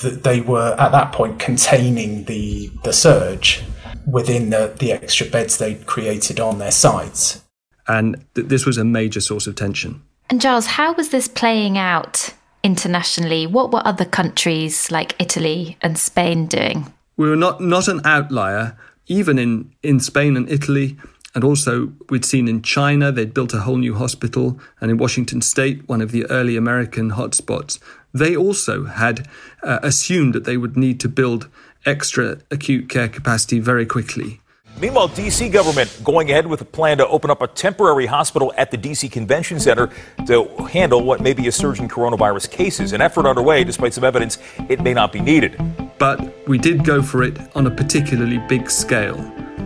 that 0.00 0.22
they 0.22 0.40
were 0.40 0.76
at 0.78 0.92
that 0.92 1.12
point 1.12 1.38
containing 1.38 2.24
the 2.24 2.70
the 2.84 2.92
surge 2.92 3.62
within 4.06 4.50
the, 4.50 4.74
the 4.78 4.92
extra 4.92 5.26
beds 5.26 5.58
they'd 5.58 5.86
created 5.86 6.40
on 6.40 6.58
their 6.58 6.70
sites. 6.70 7.42
And 7.86 8.24
th- 8.34 8.48
this 8.48 8.64
was 8.64 8.78
a 8.78 8.84
major 8.84 9.20
source 9.20 9.46
of 9.46 9.54
tension. 9.54 10.02
And 10.30 10.40
Giles, 10.40 10.66
how 10.66 10.94
was 10.94 11.10
this 11.10 11.28
playing 11.28 11.78
out 11.78 12.34
internationally? 12.62 13.46
What 13.46 13.70
were 13.72 13.82
other 13.84 14.04
countries 14.04 14.90
like 14.90 15.14
Italy 15.20 15.76
and 15.80 15.98
Spain 15.98 16.46
doing? 16.46 16.92
We 17.16 17.28
were 17.28 17.36
not, 17.36 17.60
not 17.60 17.88
an 17.88 18.00
outlier. 18.04 18.76
Even 19.06 19.38
in, 19.38 19.72
in 19.82 20.00
Spain 20.00 20.36
and 20.36 20.50
Italy, 20.50 20.98
and 21.38 21.44
also, 21.44 21.92
we'd 22.10 22.24
seen 22.24 22.48
in 22.48 22.62
China, 22.62 23.12
they'd 23.12 23.32
built 23.32 23.54
a 23.54 23.60
whole 23.60 23.76
new 23.76 23.94
hospital, 23.94 24.58
and 24.80 24.90
in 24.90 24.98
Washington 24.98 25.40
state, 25.40 25.88
one 25.88 26.00
of 26.00 26.10
the 26.10 26.26
early 26.26 26.56
American 26.56 27.12
hotspots, 27.12 27.78
they 28.12 28.34
also 28.34 28.86
had 28.86 29.28
uh, 29.62 29.78
assumed 29.84 30.34
that 30.34 30.42
they 30.42 30.56
would 30.56 30.76
need 30.76 30.98
to 30.98 31.08
build 31.08 31.48
extra 31.86 32.38
acute 32.50 32.88
care 32.88 33.08
capacity 33.08 33.60
very 33.60 33.86
quickly. 33.86 34.40
Meanwhile, 34.80 35.06
D.C. 35.14 35.48
government 35.50 36.00
going 36.02 36.28
ahead 36.28 36.48
with 36.48 36.60
a 36.60 36.64
plan 36.64 36.98
to 36.98 37.06
open 37.06 37.30
up 37.30 37.40
a 37.40 37.46
temporary 37.46 38.06
hospital 38.06 38.52
at 38.56 38.72
the 38.72 38.76
D.C. 38.76 39.08
Convention 39.08 39.60
Center 39.60 39.90
to 40.26 40.48
handle 40.72 41.04
what 41.04 41.20
may 41.20 41.34
be 41.34 41.46
a 41.46 41.52
surge 41.52 41.78
in 41.78 41.86
coronavirus 41.86 42.50
cases. 42.50 42.92
An 42.92 43.00
effort 43.00 43.26
underway, 43.26 43.62
despite 43.62 43.94
some 43.94 44.02
evidence 44.02 44.38
it 44.68 44.80
may 44.80 44.92
not 44.92 45.12
be 45.12 45.20
needed. 45.20 45.56
But 45.98 46.46
we 46.46 46.58
did 46.58 46.84
go 46.84 47.02
for 47.02 47.22
it 47.22 47.36
on 47.56 47.66
a 47.66 47.70
particularly 47.70 48.38
big 48.48 48.70
scale. 48.70 49.18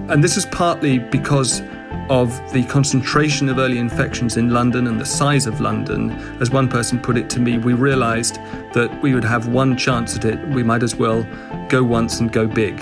And 0.09 0.25
this 0.25 0.37
is 0.37 0.47
partly 0.47 0.99
because 0.99 1.61
of 2.09 2.31
the 2.53 2.65
concentration 2.65 3.49
of 3.49 3.59
early 3.59 3.79
infections 3.79 4.37
in 4.37 4.51
London 4.51 4.87
and 4.87 5.01
the 5.01 5.05
size 5.05 5.47
of 5.47 5.61
London. 5.61 6.11
As 6.41 6.51
one 6.51 6.69
person 6.69 6.99
put 6.99 7.17
it 7.17 7.31
to 7.31 7.41
me, 7.41 7.59
we 7.59 7.75
realised 7.75 8.37
that 8.73 8.99
we 9.03 9.15
would 9.15 9.25
have 9.25 9.49
one 9.49 9.77
chance 9.77 10.17
at 10.17 10.25
it. 10.25 10.49
We 10.49 10.63
might 10.63 10.83
as 10.83 10.97
well 10.97 11.23
go 11.69 11.85
once 11.85 12.21
and 12.21 12.33
go 12.33 12.47
big. 12.47 12.81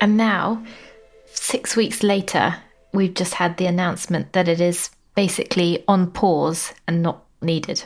And 0.00 0.16
now, 0.16 0.64
six 1.26 1.76
weeks 1.76 2.02
later, 2.02 2.56
we've 2.92 3.14
just 3.14 3.34
had 3.34 3.56
the 3.56 3.66
announcement 3.66 4.32
that 4.32 4.48
it 4.48 4.60
is 4.60 4.90
basically 5.14 5.84
on 5.86 6.10
pause 6.10 6.72
and 6.88 7.02
not 7.02 7.24
needed. 7.40 7.84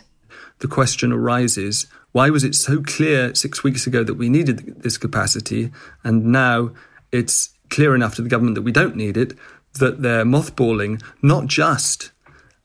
The 0.58 0.68
question 0.68 1.12
arises 1.12 1.86
why 2.12 2.30
was 2.30 2.44
it 2.44 2.54
so 2.54 2.80
clear 2.80 3.34
six 3.34 3.62
weeks 3.62 3.86
ago 3.86 4.02
that 4.02 4.14
we 4.14 4.30
needed 4.30 4.82
this 4.82 4.96
capacity, 4.96 5.70
and 6.02 6.24
now 6.26 6.70
it's 7.12 7.50
clear 7.68 7.94
enough 7.94 8.14
to 8.14 8.22
the 8.22 8.28
government 8.28 8.54
that 8.54 8.62
we 8.62 8.72
don't 8.72 8.96
need 8.96 9.18
it, 9.18 9.34
that 9.74 10.00
they're 10.00 10.24
mothballing 10.24 11.02
not 11.20 11.46
just 11.46 12.12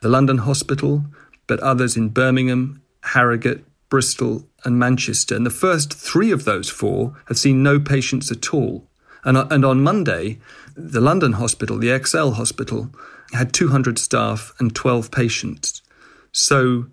the 0.02 0.08
London 0.10 0.40
hospital, 0.40 1.04
but 1.48 1.60
others 1.60 1.98
in 1.98 2.10
Birmingham, 2.10 2.82
Harrogate, 3.04 3.66
Bristol, 3.90 4.48
and 4.64 4.80
Manchester. 4.80 5.36
And 5.36 5.46
the 5.46 5.50
first 5.50 5.94
three 5.94 6.32
of 6.32 6.46
those 6.46 6.70
four 6.70 7.16
have 7.28 7.38
seen 7.38 7.62
no 7.62 7.80
patients 7.80 8.32
at 8.32 8.54
all. 8.54 8.88
And, 9.24 9.38
uh, 9.38 9.48
and 9.52 9.66
on 9.66 9.84
Monday, 9.84 10.40
the 10.76 11.02
London 11.02 11.34
hospital, 11.34 11.78
the 11.78 11.90
ExCeL 11.90 12.36
hospital, 12.36 12.90
had 13.34 13.54
200 13.54 14.00
staff 14.00 14.54
and 14.60 14.74
12 14.74 15.12
patients. 15.12 15.82
So 16.32 16.86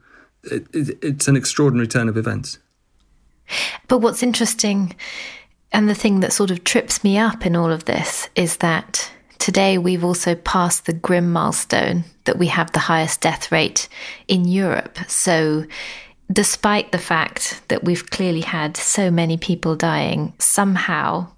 it, 0.44 0.66
it, 0.72 0.98
it's 1.02 1.28
an 1.28 1.36
extraordinary 1.36 1.88
turn 1.88 2.08
of 2.08 2.16
events. 2.16 2.58
But 3.88 3.98
what's 3.98 4.22
interesting, 4.22 4.94
and 5.72 5.88
the 5.88 5.94
thing 5.94 6.20
that 6.20 6.32
sort 6.32 6.50
of 6.50 6.64
trips 6.64 7.02
me 7.02 7.18
up 7.18 7.46
in 7.46 7.56
all 7.56 7.70
of 7.70 7.86
this, 7.86 8.28
is 8.34 8.58
that 8.58 9.10
today 9.38 9.78
we've 9.78 10.04
also 10.04 10.34
passed 10.34 10.86
the 10.86 10.92
grim 10.92 11.32
milestone 11.32 12.04
that 12.24 12.38
we 12.38 12.48
have 12.48 12.72
the 12.72 12.78
highest 12.78 13.20
death 13.20 13.50
rate 13.50 13.88
in 14.26 14.46
Europe. 14.46 14.98
So, 15.08 15.64
despite 16.30 16.92
the 16.92 16.98
fact 16.98 17.62
that 17.68 17.84
we've 17.84 18.10
clearly 18.10 18.42
had 18.42 18.76
so 18.76 19.10
many 19.10 19.38
people 19.38 19.76
dying, 19.76 20.34
somehow 20.38 21.28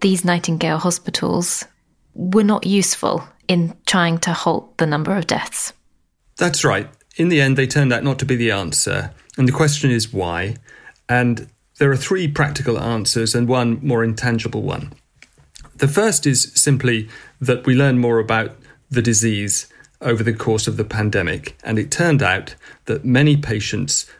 these 0.00 0.24
Nightingale 0.24 0.78
hospitals 0.78 1.64
were 2.14 2.44
not 2.44 2.66
useful 2.66 3.26
in 3.48 3.76
trying 3.86 4.18
to 4.18 4.32
halt 4.32 4.78
the 4.78 4.86
number 4.86 5.16
of 5.16 5.26
deaths. 5.26 5.72
That's 6.36 6.64
right. 6.64 6.88
In 7.16 7.28
the 7.28 7.40
end, 7.40 7.56
they 7.56 7.66
turned 7.66 7.92
out 7.92 8.02
not 8.02 8.18
to 8.20 8.24
be 8.24 8.36
the 8.36 8.50
answer. 8.50 9.12
And 9.36 9.46
the 9.46 9.52
question 9.52 9.90
is 9.90 10.12
why? 10.12 10.56
And 11.08 11.48
there 11.78 11.90
are 11.90 11.96
three 11.96 12.28
practical 12.28 12.78
answers 12.78 13.34
and 13.34 13.48
one 13.48 13.78
more 13.82 14.04
intangible 14.04 14.62
one. 14.62 14.92
The 15.76 15.88
first 15.88 16.26
is 16.26 16.52
simply 16.54 17.08
that 17.40 17.66
we 17.66 17.74
learn 17.74 17.98
more 17.98 18.18
about 18.18 18.56
the 18.90 19.02
disease 19.02 19.66
over 20.00 20.22
the 20.22 20.32
course 20.32 20.68
of 20.68 20.76
the 20.76 20.84
pandemic, 20.84 21.56
and 21.64 21.78
it 21.78 21.90
turned 21.90 22.22
out 22.22 22.54
that 22.84 23.04
many 23.04 23.36
patients 23.36 24.10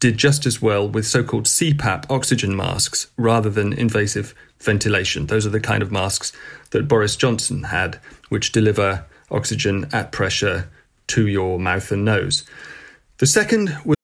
did 0.00 0.16
just 0.16 0.44
as 0.44 0.60
well 0.60 0.88
with 0.88 1.06
so 1.06 1.22
called 1.22 1.44
CPAP 1.44 2.10
oxygen 2.10 2.56
masks 2.56 3.06
rather 3.16 3.50
than 3.50 3.72
invasive 3.72 4.34
ventilation. 4.60 5.26
Those 5.26 5.46
are 5.46 5.50
the 5.50 5.60
kind 5.60 5.82
of 5.82 5.92
masks 5.92 6.32
that 6.70 6.88
Boris 6.88 7.16
Johnson 7.16 7.64
had, 7.64 8.00
which 8.28 8.52
deliver 8.52 9.04
oxygen 9.30 9.88
at 9.92 10.12
pressure 10.12 10.68
to 11.08 11.26
your 11.26 11.58
mouth 11.58 11.90
and 11.92 12.04
nose. 12.04 12.44
The 13.18 13.26
second 13.26 13.76
was. 13.84 13.96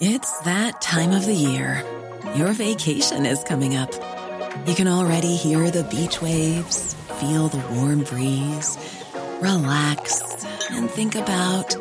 It's 0.00 0.40
that 0.40 0.80
time 0.80 1.12
of 1.12 1.26
the 1.26 1.34
year. 1.34 1.84
Your 2.34 2.52
vacation 2.52 3.26
is 3.26 3.42
coming 3.44 3.76
up. 3.76 3.92
You 4.66 4.74
can 4.74 4.88
already 4.88 5.36
hear 5.36 5.70
the 5.70 5.84
beach 5.84 6.22
waves, 6.22 6.94
feel 7.20 7.48
the 7.48 7.62
warm 7.74 8.04
breeze, 8.04 8.78
relax, 9.40 10.44
and 10.70 10.88
think 10.88 11.14
about 11.14 11.76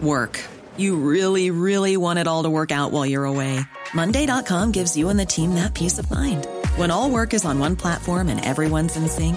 work. 0.00 0.42
You 0.76 0.96
really, 0.96 1.50
really 1.50 1.96
want 1.96 2.18
it 2.18 2.26
all 2.26 2.42
to 2.42 2.50
work 2.50 2.70
out 2.70 2.92
while 2.92 3.06
you're 3.06 3.24
away. 3.24 3.60
Monday.com 3.94 4.72
gives 4.72 4.96
you 4.96 5.08
and 5.08 5.18
the 5.18 5.24
team 5.24 5.54
that 5.54 5.74
peace 5.74 5.98
of 5.98 6.10
mind. 6.10 6.46
When 6.76 6.90
all 6.90 7.10
work 7.10 7.32
is 7.32 7.44
on 7.44 7.58
one 7.58 7.76
platform 7.76 8.28
and 8.28 8.44
everyone's 8.44 8.96
in 8.96 9.08
sync, 9.08 9.36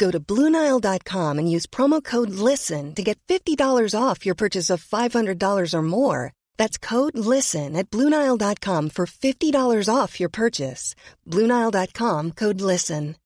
Go 0.00 0.10
to 0.10 0.18
Bluenile.com 0.18 1.38
and 1.38 1.50
use 1.56 1.66
promo 1.66 2.02
code 2.02 2.30
LISTEN 2.30 2.94
to 2.94 3.02
get 3.02 3.20
$50 3.28 3.94
off 3.94 4.24
your 4.24 4.34
purchase 4.34 4.70
of 4.70 4.82
$500 4.82 5.74
or 5.74 5.82
more. 5.82 6.32
That's 6.56 6.78
code 6.78 7.18
LISTEN 7.18 7.76
at 7.76 7.90
Bluenile.com 7.90 8.90
for 8.90 9.04
$50 9.06 9.94
off 9.94 10.18
your 10.18 10.30
purchase. 10.30 10.94
Bluenile.com 11.28 12.32
code 12.32 12.60
LISTEN. 12.62 13.16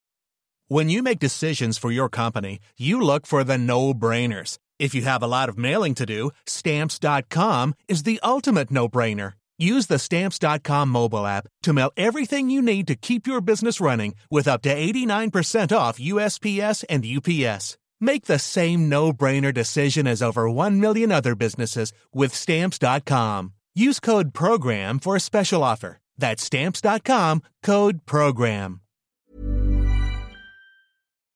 When 0.66 0.88
you 0.88 1.02
make 1.02 1.20
decisions 1.20 1.78
for 1.78 1.92
your 1.92 2.08
company, 2.08 2.58
you 2.76 3.00
look 3.00 3.26
for 3.26 3.44
the 3.44 3.58
no 3.58 3.94
brainers. 3.94 4.58
If 4.78 4.94
you 4.94 5.02
have 5.02 5.22
a 5.22 5.28
lot 5.28 5.48
of 5.48 5.58
mailing 5.58 5.94
to 5.94 6.06
do, 6.06 6.30
Stamps.com 6.46 7.74
is 7.86 8.02
the 8.02 8.18
ultimate 8.24 8.70
no 8.70 8.88
brainer. 8.88 9.34
Use 9.64 9.86
the 9.86 9.98
Stamps.com 9.98 10.90
mobile 10.90 11.26
app 11.26 11.48
to 11.62 11.72
mail 11.72 11.90
everything 11.96 12.50
you 12.50 12.60
need 12.60 12.86
to 12.88 12.96
keep 12.96 13.26
your 13.26 13.40
business 13.40 13.80
running 13.80 14.14
with 14.30 14.46
up 14.46 14.60
to 14.62 14.74
89% 14.74 15.74
off 15.74 15.98
USPS 15.98 16.84
and 16.90 17.06
UPS. 17.06 17.78
Make 17.98 18.26
the 18.26 18.38
same 18.38 18.90
no 18.90 19.12
brainer 19.12 19.54
decision 19.54 20.06
as 20.06 20.20
over 20.20 20.50
1 20.50 20.80
million 20.80 21.10
other 21.10 21.34
businesses 21.34 21.94
with 22.12 22.34
Stamps.com. 22.34 23.54
Use 23.74 24.00
code 24.00 24.34
PROGRAM 24.34 24.98
for 24.98 25.16
a 25.16 25.20
special 25.20 25.64
offer. 25.64 25.98
That's 26.18 26.44
Stamps.com 26.44 27.42
code 27.62 28.04
PROGRAM. 28.04 28.80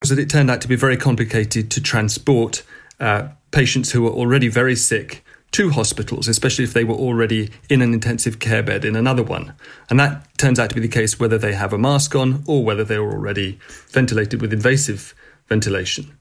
It 0.04 0.30
turned 0.30 0.50
out 0.50 0.60
to 0.60 0.68
be 0.68 0.76
very 0.76 0.98
complicated 0.98 1.70
to 1.70 1.80
transport 1.80 2.62
uh, 3.00 3.28
patients 3.52 3.92
who 3.92 4.02
were 4.02 4.10
already 4.10 4.48
very 4.48 4.76
sick 4.76 5.24
to 5.52 5.70
hospitals, 5.70 6.28
especially 6.28 6.64
if 6.64 6.74
they 6.74 6.84
were 6.84 6.94
already 6.94 7.50
in 7.68 7.82
an 7.82 7.94
intensive 7.94 8.38
care 8.38 8.62
bed 8.62 8.84
in 8.84 8.96
another 8.96 9.22
one. 9.22 9.54
And 9.88 9.98
that 9.98 10.26
turns 10.36 10.58
out 10.58 10.68
to 10.70 10.74
be 10.74 10.80
the 10.80 10.88
case 10.88 11.18
whether 11.18 11.38
they 11.38 11.54
have 11.54 11.72
a 11.72 11.78
mask 11.78 12.14
on 12.14 12.44
or 12.46 12.64
whether 12.64 12.84
they 12.84 12.98
were 12.98 13.12
already 13.12 13.58
ventilated 13.88 14.40
with 14.40 14.52
invasive 14.52 15.14
ventilation. 15.48 16.18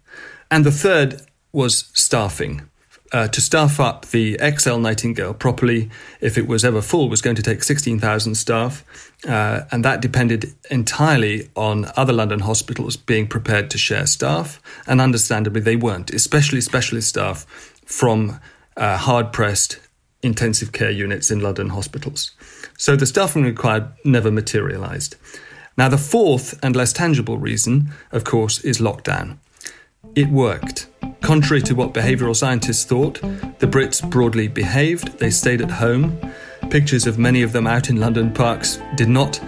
And 0.50 0.66
the 0.66 0.72
third 0.72 1.22
was 1.52 1.90
staffing. 1.94 2.70
Uh, 3.14 3.26
to 3.26 3.40
staff 3.40 3.80
up 3.80 4.06
the 4.08 4.36
ExCeL 4.36 4.82
Nightingale 4.82 5.34
properly, 5.34 5.90
if 6.20 6.38
it 6.38 6.46
was 6.46 6.66
ever 6.66 6.82
full, 6.82 7.08
was 7.08 7.22
going 7.22 7.38
to 7.38 7.42
take 7.42 7.64
16,000 7.64 8.36
staff. 8.36 8.84
Uh, 9.26 9.62
and 9.72 9.86
that 9.86 10.02
depended 10.02 10.54
entirely 10.70 11.50
on 11.56 11.90
other 11.96 12.12
London 12.12 12.40
hospitals 12.40 12.98
being 12.98 13.26
prepared 13.26 13.70
to 13.72 13.78
share 13.78 14.06
staff. 14.06 14.62
And 14.86 15.00
understandably, 15.00 15.62
they 15.62 15.78
weren't, 15.78 16.14
especially 16.14 16.60
specialist 16.60 17.08
staff 17.08 17.46
from 17.86 18.42
uh, 18.78 18.98
hard 18.98 19.34
pressed 19.34 19.80
intensive 20.24 20.72
care 20.72 20.92
units 20.92 21.30
in 21.30 21.40
London 21.40 21.70
hospitals. 21.70 22.32
So 22.78 22.96
the 22.96 23.06
staffing 23.06 23.44
required 23.44 23.88
never 24.04 24.32
materialised. 24.32 25.16
Now, 25.78 25.90
the 25.90 25.98
fourth 25.98 26.58
and 26.64 26.76
less 26.76 26.92
tangible 26.92 27.38
reason, 27.38 27.92
of 28.12 28.24
course, 28.24 28.60
is 28.64 28.80
lockdown. 28.80 29.38
It 30.16 30.30
worked. 30.30 30.88
Contrary 31.22 31.62
to 31.64 31.76
what 31.76 31.94
behavioural 31.94 32.36
scientists 32.36 32.84
thought, 32.84 33.22
the 33.60 33.68
Brits 33.68 34.08
broadly 34.10 34.48
behaved, 34.48 35.20
they 35.20 35.30
stayed 35.30 35.62
at 35.62 35.70
home. 35.70 36.20
Pictures 36.72 37.06
of 37.06 37.20
many 37.20 37.44
of 37.44 37.52
them 37.52 37.68
out 37.68 37.90
in 37.90 37.98
London 38.00 38.34
parks 38.34 38.80
did 38.96 39.10
not 39.10 39.40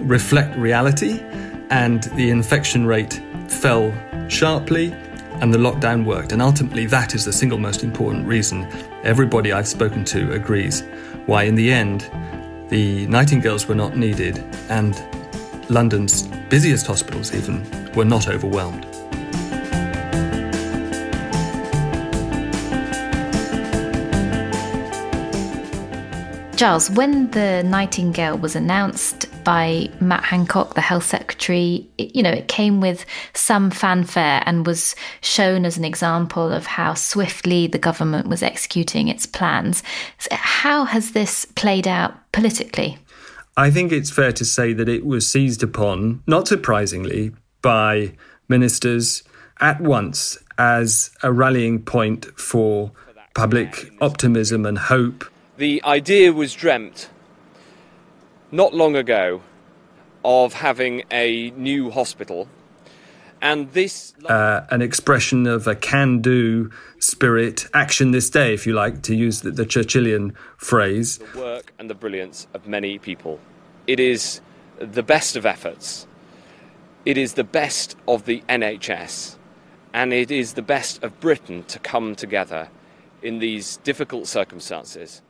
reflect 0.00 0.56
reality, 0.58 1.18
and 1.70 2.04
the 2.14 2.30
infection 2.30 2.86
rate 2.86 3.22
fell 3.48 3.92
sharply 4.28 4.94
and 5.40 5.52
the 5.52 5.58
lockdown 5.58 6.04
worked. 6.04 6.32
And 6.32 6.42
ultimately, 6.42 6.86
that 6.86 7.14
is 7.14 7.24
the 7.24 7.32
single 7.32 7.58
most 7.58 7.84
important 7.84 8.26
reason 8.26 8.66
everybody 9.04 9.52
I've 9.52 9.68
spoken 9.68 10.04
to 10.06 10.32
agrees 10.32 10.82
why, 11.26 11.44
in 11.44 11.54
the 11.54 11.70
end, 11.70 12.10
the 12.68 13.06
Nightingales 13.06 13.66
were 13.66 13.74
not 13.74 13.96
needed 13.96 14.44
and 14.68 15.00
London's 15.70 16.26
busiest 16.48 16.86
hospitals, 16.86 17.34
even, 17.34 17.64
were 17.92 18.04
not 18.04 18.28
overwhelmed. 18.28 18.86
Giles, 26.56 26.90
when 26.90 27.30
the 27.30 27.62
Nightingale 27.62 28.36
was 28.36 28.56
announced 28.56 29.27
by 29.48 29.88
Matt 29.98 30.24
Hancock, 30.24 30.74
the 30.74 30.82
health 30.82 31.06
secretary, 31.06 31.88
it, 31.96 32.14
you 32.14 32.22
know, 32.22 32.30
it 32.30 32.48
came 32.48 32.82
with 32.82 33.06
some 33.32 33.70
fanfare 33.70 34.42
and 34.44 34.66
was 34.66 34.94
shown 35.22 35.64
as 35.64 35.78
an 35.78 35.86
example 35.86 36.52
of 36.52 36.66
how 36.66 36.92
swiftly 36.92 37.66
the 37.66 37.78
government 37.78 38.28
was 38.28 38.42
executing 38.42 39.08
its 39.08 39.24
plans. 39.24 39.82
So 40.18 40.28
how 40.32 40.84
has 40.84 41.12
this 41.12 41.46
played 41.46 41.88
out 41.88 42.12
politically? 42.32 42.98
I 43.56 43.70
think 43.70 43.90
it's 43.90 44.10
fair 44.10 44.32
to 44.32 44.44
say 44.44 44.74
that 44.74 44.86
it 44.86 45.06
was 45.06 45.32
seized 45.32 45.62
upon, 45.62 46.22
not 46.26 46.46
surprisingly, 46.46 47.32
by 47.62 48.12
ministers 48.50 49.22
at 49.60 49.80
once 49.80 50.36
as 50.58 51.10
a 51.22 51.32
rallying 51.32 51.80
point 51.80 52.26
for 52.38 52.92
public 53.32 53.90
optimism 54.02 54.66
and 54.66 54.76
hope 54.76 55.24
the 55.56 55.82
idea 55.84 56.32
was 56.34 56.52
dreamt 56.52 57.08
not 58.50 58.74
long 58.74 58.96
ago 58.96 59.42
of 60.24 60.54
having 60.54 61.04
a 61.10 61.50
new 61.50 61.90
hospital. 61.90 62.48
And 63.40 63.70
this. 63.72 64.14
Uh, 64.24 64.62
an 64.70 64.82
expression 64.82 65.46
of 65.46 65.66
a 65.66 65.76
can 65.76 66.20
do 66.20 66.70
spirit, 66.98 67.66
action 67.72 68.10
this 68.10 68.28
day, 68.28 68.52
if 68.52 68.66
you 68.66 68.72
like, 68.72 69.02
to 69.02 69.14
use 69.14 69.42
the, 69.42 69.52
the 69.52 69.64
Churchillian 69.64 70.34
phrase. 70.56 71.18
The 71.18 71.38
work 71.38 71.72
and 71.78 71.88
the 71.88 71.94
brilliance 71.94 72.48
of 72.52 72.66
many 72.66 72.98
people. 72.98 73.38
It 73.86 74.00
is 74.00 74.40
the 74.78 75.02
best 75.02 75.36
of 75.36 75.46
efforts. 75.46 76.06
It 77.04 77.16
is 77.16 77.34
the 77.34 77.44
best 77.44 77.96
of 78.08 78.24
the 78.24 78.42
NHS. 78.48 79.36
And 79.94 80.12
it 80.12 80.30
is 80.30 80.54
the 80.54 80.62
best 80.62 81.02
of 81.02 81.18
Britain 81.20 81.62
to 81.64 81.78
come 81.78 82.14
together 82.14 82.68
in 83.22 83.38
these 83.38 83.78
difficult 83.78 84.26
circumstances 84.26 85.22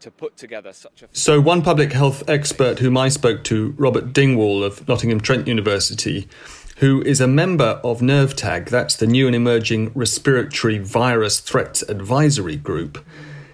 to 0.00 0.10
put 0.10 0.36
together 0.36 0.72
such 0.72 1.02
a. 1.02 1.08
So, 1.12 1.40
one 1.40 1.62
public 1.62 1.92
health 1.92 2.22
expert 2.28 2.78
whom 2.78 2.96
I 2.96 3.08
spoke 3.08 3.44
to, 3.44 3.74
Robert 3.76 4.12
Dingwall 4.12 4.64
of 4.64 4.86
Nottingham 4.88 5.20
Trent 5.20 5.46
University, 5.46 6.28
who 6.78 7.02
is 7.02 7.20
a 7.20 7.26
member 7.26 7.80
of 7.84 8.00
NERVTAG, 8.00 8.68
that's 8.68 8.96
the 8.96 9.06
new 9.06 9.26
and 9.26 9.36
emerging 9.36 9.92
respiratory 9.94 10.78
virus 10.78 11.40
threats 11.40 11.82
advisory 11.82 12.56
group, 12.56 13.04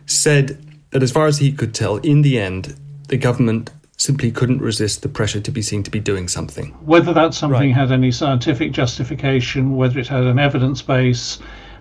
said 0.06 0.62
that 0.90 1.02
as 1.02 1.10
far 1.10 1.26
as 1.26 1.38
he 1.38 1.52
could 1.52 1.74
tell, 1.74 1.96
in 1.98 2.22
the 2.22 2.38
end, 2.38 2.78
the 3.08 3.16
government 3.16 3.70
simply 3.96 4.30
couldn't 4.30 4.60
resist 4.60 5.02
the 5.02 5.08
pressure 5.08 5.40
to 5.40 5.50
be 5.50 5.62
seen 5.62 5.82
to 5.82 5.90
be 5.90 6.00
doing 6.00 6.28
something. 6.28 6.70
Whether 6.84 7.12
that 7.14 7.34
something 7.34 7.70
right. 7.70 7.74
had 7.74 7.90
any 7.90 8.12
scientific 8.12 8.72
justification, 8.72 9.76
whether 9.76 9.98
it 9.98 10.06
had 10.06 10.24
an 10.24 10.38
evidence 10.38 10.82
base, 10.82 11.38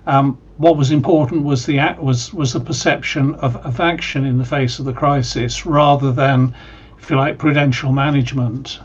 um, 0.07 0.39
what 0.57 0.77
was 0.77 0.91
important 0.91 1.43
was 1.43 1.65
the 1.65 1.79
was 1.99 2.33
was 2.33 2.53
the 2.53 2.59
perception 2.59 3.35
of, 3.35 3.57
of 3.57 3.79
action 3.79 4.25
in 4.25 4.37
the 4.37 4.45
face 4.45 4.79
of 4.79 4.85
the 4.85 4.93
crisis, 4.93 5.65
rather 5.65 6.11
than, 6.11 6.55
if 6.97 7.09
you 7.09 7.17
like, 7.17 7.37
prudential 7.37 7.91
management. 7.91 8.79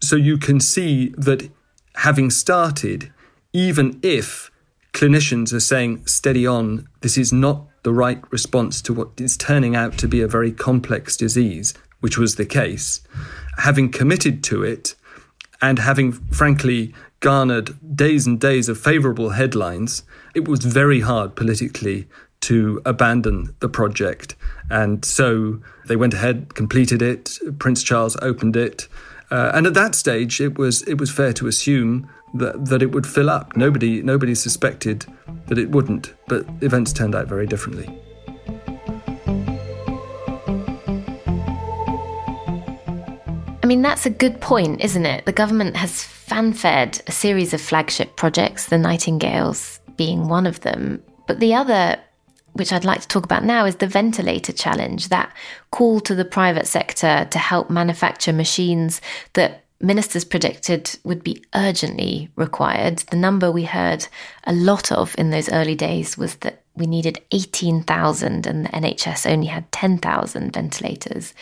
So 0.00 0.16
you 0.16 0.38
can 0.38 0.60
see 0.60 1.14
that 1.16 1.50
having 1.96 2.30
started, 2.30 3.12
even 3.52 3.98
if 4.02 4.50
clinicians 4.92 5.52
are 5.52 5.60
saying 5.60 6.06
steady 6.06 6.46
on, 6.46 6.86
this 7.00 7.18
is 7.18 7.32
not 7.32 7.66
the 7.82 7.92
right 7.92 8.20
response 8.30 8.82
to 8.82 8.92
what 8.92 9.20
is 9.20 9.36
turning 9.36 9.76
out 9.76 9.98
to 9.98 10.08
be 10.08 10.20
a 10.20 10.28
very 10.28 10.52
complex 10.52 11.16
disease, 11.16 11.74
which 12.00 12.18
was 12.18 12.36
the 12.36 12.46
case, 12.46 13.00
having 13.58 13.90
committed 13.90 14.42
to 14.44 14.62
it 14.62 14.94
and 15.62 15.78
having 15.78 16.12
frankly 16.12 16.94
garnered 17.20 17.96
days 17.96 18.26
and 18.26 18.40
days 18.40 18.68
of 18.68 18.78
favourable 18.78 19.30
headlines, 19.30 20.02
it 20.34 20.46
was 20.46 20.64
very 20.64 21.00
hard 21.00 21.34
politically 21.34 22.06
to 22.42 22.80
abandon 22.84 23.54
the 23.60 23.68
project. 23.68 24.36
And 24.70 25.04
so 25.04 25.60
they 25.86 25.96
went 25.96 26.14
ahead, 26.14 26.54
completed 26.54 27.02
it. 27.02 27.38
Prince 27.58 27.82
Charles 27.82 28.16
opened 28.22 28.56
it. 28.56 28.88
Uh, 29.30 29.50
and 29.54 29.66
at 29.66 29.74
that 29.74 29.94
stage, 29.94 30.40
it 30.40 30.56
was 30.56 30.82
it 30.82 31.00
was 31.00 31.10
fair 31.10 31.32
to 31.32 31.48
assume 31.48 32.08
that, 32.34 32.66
that 32.66 32.82
it 32.82 32.92
would 32.92 33.06
fill 33.06 33.28
up. 33.28 33.56
Nobody 33.56 34.02
nobody 34.02 34.34
suspected 34.34 35.06
that 35.46 35.58
it 35.58 35.70
wouldn't, 35.70 36.14
but 36.28 36.46
events 36.60 36.92
turned 36.92 37.14
out 37.14 37.26
very 37.26 37.46
differently. 37.46 37.88
I 43.62 43.66
mean, 43.66 43.82
that's 43.82 44.06
a 44.06 44.10
good 44.10 44.40
point, 44.40 44.84
isn't 44.84 45.04
it? 45.04 45.26
The 45.26 45.32
government 45.32 45.74
has 45.74 46.04
fanfared 46.26 47.00
a 47.06 47.12
series 47.12 47.54
of 47.54 47.60
flagship 47.60 48.16
projects, 48.16 48.66
the 48.66 48.76
Nightingales 48.76 49.78
being 49.96 50.28
one 50.28 50.44
of 50.46 50.60
them. 50.60 51.00
But 51.28 51.38
the 51.38 51.54
other, 51.54 51.98
which 52.54 52.72
I'd 52.72 52.84
like 52.84 53.00
to 53.02 53.08
talk 53.08 53.24
about 53.24 53.44
now, 53.44 53.64
is 53.64 53.76
the 53.76 53.86
ventilator 53.86 54.52
challenge 54.52 55.08
that 55.08 55.32
call 55.70 56.00
to 56.00 56.16
the 56.16 56.24
private 56.24 56.66
sector 56.66 57.28
to 57.30 57.38
help 57.38 57.70
manufacture 57.70 58.32
machines 58.32 59.00
that 59.34 59.64
ministers 59.80 60.24
predicted 60.24 60.98
would 61.04 61.22
be 61.22 61.44
urgently 61.54 62.28
required. 62.34 62.98
The 63.10 63.16
number 63.16 63.52
we 63.52 63.64
heard 63.64 64.08
a 64.44 64.52
lot 64.52 64.90
of 64.90 65.14
in 65.16 65.30
those 65.30 65.48
early 65.48 65.76
days 65.76 66.18
was 66.18 66.34
that 66.36 66.64
we 66.74 66.86
needed 66.86 67.22
18,000 67.30 68.46
and 68.46 68.64
the 68.64 68.70
NHS 68.70 69.30
only 69.30 69.46
had 69.46 69.70
10,000 69.70 70.52
ventilators. 70.52 71.34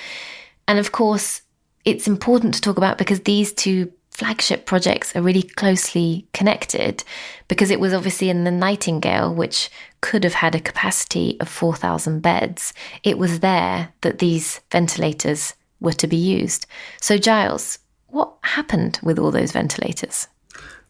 And 0.69 0.79
of 0.79 0.93
course, 0.93 1.41
it's 1.87 2.07
important 2.07 2.55
to 2.55 2.61
talk 2.61 2.77
about 2.77 2.99
because 2.99 3.21
these 3.21 3.53
two 3.53 3.91
flagship 4.15 4.65
projects 4.65 5.15
are 5.15 5.23
really 5.23 5.43
closely 5.43 6.27
connected 6.33 7.03
because 7.49 7.71
it 7.71 7.81
was 7.81 7.93
obviously 7.93 8.31
in 8.31 8.45
the 8.45 8.51
Nightingale, 8.51 9.35
which 9.35 9.71
could 10.01 10.23
have 10.23 10.35
had 10.35 10.55
a 10.55 10.61
capacity 10.61 11.37
of 11.41 11.49
4,000 11.49 12.21
beds. 12.21 12.73
It 13.03 13.19
was 13.19 13.41
there 13.41 13.93
that 14.03 14.21
these 14.21 14.61
ventilators 14.71 15.55
were 15.81 15.93
to 15.93 16.07
be 16.07 16.17
used. 16.17 16.67
So, 17.01 17.19
Giles, 17.19 17.81
what 18.07 18.33
happened 18.43 19.01
with 19.03 19.19
all 19.19 19.33
those 19.33 19.51
ventilators? 19.51 20.29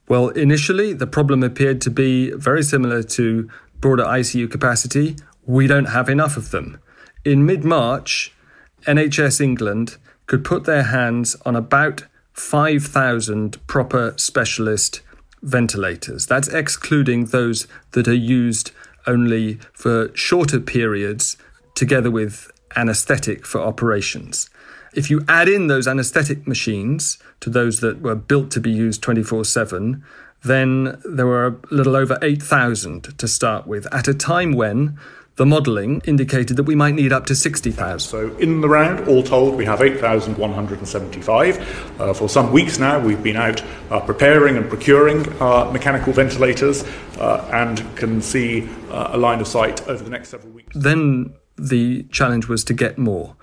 Well, 0.06 0.28
initially, 0.28 0.92
the 0.92 1.06
problem 1.06 1.42
appeared 1.42 1.80
to 1.82 1.90
be 1.90 2.30
very 2.32 2.62
similar 2.62 3.02
to 3.02 3.48
broader 3.80 4.04
ICU 4.04 4.50
capacity. 4.50 5.16
We 5.46 5.66
don't 5.66 5.86
have 5.86 6.10
enough 6.10 6.36
of 6.36 6.50
them. 6.50 6.78
In 7.24 7.46
mid 7.46 7.64
March, 7.64 8.34
NHS 8.86 9.40
England 9.40 9.96
could 10.26 10.44
put 10.44 10.64
their 10.64 10.82
hands 10.82 11.36
on 11.46 11.56
about 11.56 12.04
5,000 12.34 13.66
proper 13.66 14.12
specialist 14.16 15.00
ventilators. 15.42 16.26
That's 16.26 16.48
excluding 16.48 17.26
those 17.26 17.66
that 17.92 18.08
are 18.08 18.14
used 18.14 18.72
only 19.06 19.58
for 19.72 20.14
shorter 20.16 20.60
periods 20.60 21.36
together 21.74 22.10
with 22.10 22.50
anesthetic 22.76 23.46
for 23.46 23.60
operations. 23.60 24.50
If 24.94 25.10
you 25.10 25.24
add 25.28 25.48
in 25.48 25.66
those 25.66 25.88
anesthetic 25.88 26.46
machines 26.46 27.18
to 27.40 27.50
those 27.50 27.80
that 27.80 28.00
were 28.00 28.14
built 28.14 28.50
to 28.52 28.60
be 28.60 28.70
used 28.70 29.02
24 29.02 29.44
7, 29.44 30.04
then 30.42 31.00
there 31.04 31.26
were 31.26 31.46
a 31.46 31.56
little 31.70 31.96
over 31.96 32.18
8,000 32.20 33.18
to 33.18 33.28
start 33.28 33.66
with 33.66 33.92
at 33.92 34.08
a 34.08 34.14
time 34.14 34.52
when 34.52 34.98
the 35.36 35.44
modelling 35.44 36.00
indicated 36.04 36.56
that 36.56 36.62
we 36.62 36.74
might 36.74 36.94
need 36.94 37.12
up 37.12 37.26
to 37.26 37.34
60,000. 37.34 37.98
So, 37.98 38.36
in 38.36 38.60
the 38.60 38.68
round, 38.68 39.08
all 39.08 39.22
told, 39.22 39.56
we 39.56 39.64
have 39.64 39.82
8,175. 39.82 42.00
Uh, 42.00 42.14
for 42.14 42.28
some 42.28 42.52
weeks 42.52 42.78
now, 42.78 43.00
we've 43.00 43.22
been 43.22 43.36
out 43.36 43.62
uh, 43.90 44.00
preparing 44.00 44.56
and 44.56 44.68
procuring 44.68 45.26
uh, 45.40 45.70
mechanical 45.72 46.12
ventilators 46.12 46.84
uh, 47.18 47.48
and 47.52 47.84
can 47.96 48.22
see 48.22 48.68
uh, 48.90 49.10
a 49.12 49.18
line 49.18 49.40
of 49.40 49.48
sight 49.48 49.86
over 49.88 50.04
the 50.04 50.10
next 50.10 50.28
several 50.28 50.52
weeks. 50.52 50.74
Then 50.76 51.34
the 51.56 52.04
challenge 52.04 52.48
was 52.48 52.64
to 52.64 52.74
get 52.74 52.98
more. 52.98 53.36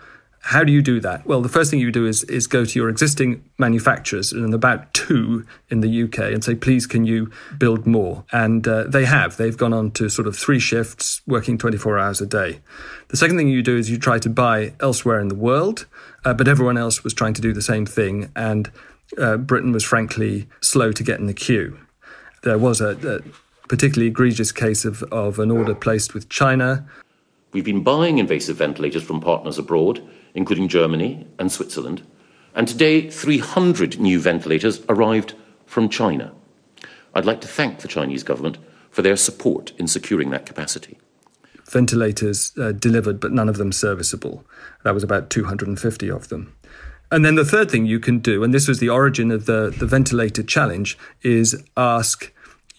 How 0.43 0.63
do 0.63 0.73
you 0.73 0.81
do 0.81 0.99
that? 1.01 1.25
Well, 1.27 1.41
the 1.41 1.49
first 1.49 1.69
thing 1.69 1.79
you 1.79 1.91
do 1.91 2.07
is 2.07 2.23
is 2.23 2.47
go 2.47 2.65
to 2.65 2.79
your 2.79 2.89
existing 2.89 3.43
manufacturers, 3.59 4.33
and 4.33 4.53
about 4.53 4.91
two 4.93 5.45
in 5.69 5.81
the 5.81 6.03
UK, 6.03 6.17
and 6.33 6.43
say, 6.43 6.55
please, 6.55 6.87
can 6.87 7.05
you 7.05 7.31
build 7.59 7.85
more? 7.85 8.25
And 8.31 8.67
uh, 8.67 8.85
they 8.85 9.05
have. 9.05 9.37
They've 9.37 9.55
gone 9.55 9.71
on 9.71 9.91
to 9.91 10.09
sort 10.09 10.27
of 10.27 10.35
three 10.35 10.59
shifts, 10.59 11.21
working 11.27 11.59
24 11.59 11.99
hours 11.99 12.21
a 12.21 12.25
day. 12.25 12.59
The 13.09 13.17
second 13.17 13.37
thing 13.37 13.49
you 13.49 13.61
do 13.61 13.77
is 13.77 13.91
you 13.91 13.99
try 13.99 14.17
to 14.17 14.29
buy 14.29 14.73
elsewhere 14.79 15.19
in 15.19 15.27
the 15.27 15.35
world, 15.35 15.85
uh, 16.25 16.33
but 16.33 16.47
everyone 16.47 16.77
else 16.77 17.03
was 17.03 17.13
trying 17.13 17.35
to 17.35 17.41
do 17.41 17.53
the 17.53 17.61
same 17.61 17.85
thing, 17.85 18.31
and 18.35 18.71
uh, 19.19 19.37
Britain 19.37 19.71
was 19.71 19.83
frankly 19.83 20.47
slow 20.59 20.91
to 20.91 21.03
get 21.03 21.19
in 21.19 21.27
the 21.27 21.35
queue. 21.35 21.79
There 22.41 22.57
was 22.57 22.81
a, 22.81 22.97
a 23.07 23.67
particularly 23.67 24.07
egregious 24.07 24.51
case 24.51 24.85
of, 24.85 25.03
of 25.03 25.37
an 25.37 25.51
order 25.51 25.75
placed 25.75 26.15
with 26.15 26.29
China. 26.29 26.87
We've 27.51 27.63
been 27.63 27.83
buying 27.83 28.17
invasive 28.17 28.57
ventilators 28.57 29.03
from 29.03 29.21
partners 29.21 29.59
abroad 29.59 30.01
including 30.33 30.67
Germany 30.67 31.27
and 31.39 31.51
Switzerland, 31.51 32.03
and 32.53 32.67
today 32.67 33.09
300 33.09 33.99
new 33.99 34.19
ventilators 34.19 34.81
arrived 34.89 35.33
from 35.65 35.89
China. 35.89 36.33
I'd 37.13 37.25
like 37.25 37.41
to 37.41 37.47
thank 37.47 37.79
the 37.79 37.87
Chinese 37.87 38.23
government 38.23 38.57
for 38.89 39.01
their 39.01 39.17
support 39.17 39.71
in 39.77 39.87
securing 39.87 40.29
that 40.31 40.45
capacity. 40.45 40.97
Ventilators 41.69 42.51
uh, 42.57 42.73
delivered, 42.73 43.19
but 43.19 43.31
none 43.31 43.47
of 43.47 43.57
them 43.57 43.71
serviceable. 43.71 44.45
That 44.83 44.93
was 44.93 45.03
about 45.03 45.29
250 45.29 46.11
of 46.11 46.27
them. 46.27 46.53
And 47.09 47.25
then 47.25 47.35
the 47.35 47.45
third 47.45 47.69
thing 47.69 47.85
you 47.85 47.99
can 47.99 48.19
do, 48.19 48.43
and 48.43 48.53
this 48.53 48.67
was 48.67 48.79
the 48.79 48.89
origin 48.89 49.31
of 49.31 49.45
the, 49.45 49.73
the 49.77 49.85
ventilator 49.85 50.43
challenge, 50.43 50.97
is 51.21 51.61
ask 51.75 52.33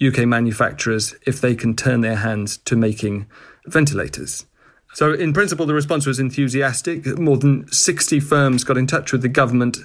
UK 0.04 0.26
manufacturers 0.26 1.14
if 1.26 1.40
they 1.40 1.54
can 1.54 1.76
turn 1.76 2.00
their 2.00 2.16
hands 2.16 2.56
to 2.58 2.76
making 2.76 3.26
ventilators. 3.66 4.46
So, 4.94 5.12
in 5.14 5.32
principle, 5.32 5.64
the 5.64 5.74
response 5.74 6.06
was 6.06 6.18
enthusiastic. 6.20 7.18
More 7.18 7.38
than 7.38 7.70
60 7.72 8.20
firms 8.20 8.62
got 8.62 8.76
in 8.76 8.86
touch 8.86 9.10
with 9.10 9.22
the 9.22 9.28
government 9.28 9.78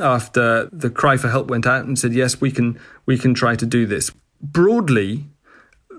after 0.00 0.70
the 0.72 0.88
cry 0.88 1.18
for 1.18 1.28
help 1.28 1.48
went 1.48 1.66
out 1.66 1.84
and 1.84 1.98
said, 1.98 2.14
yes, 2.14 2.40
we 2.40 2.50
can, 2.50 2.78
we 3.04 3.18
can 3.18 3.34
try 3.34 3.56
to 3.56 3.66
do 3.66 3.84
this. 3.84 4.10
Broadly, 4.40 5.26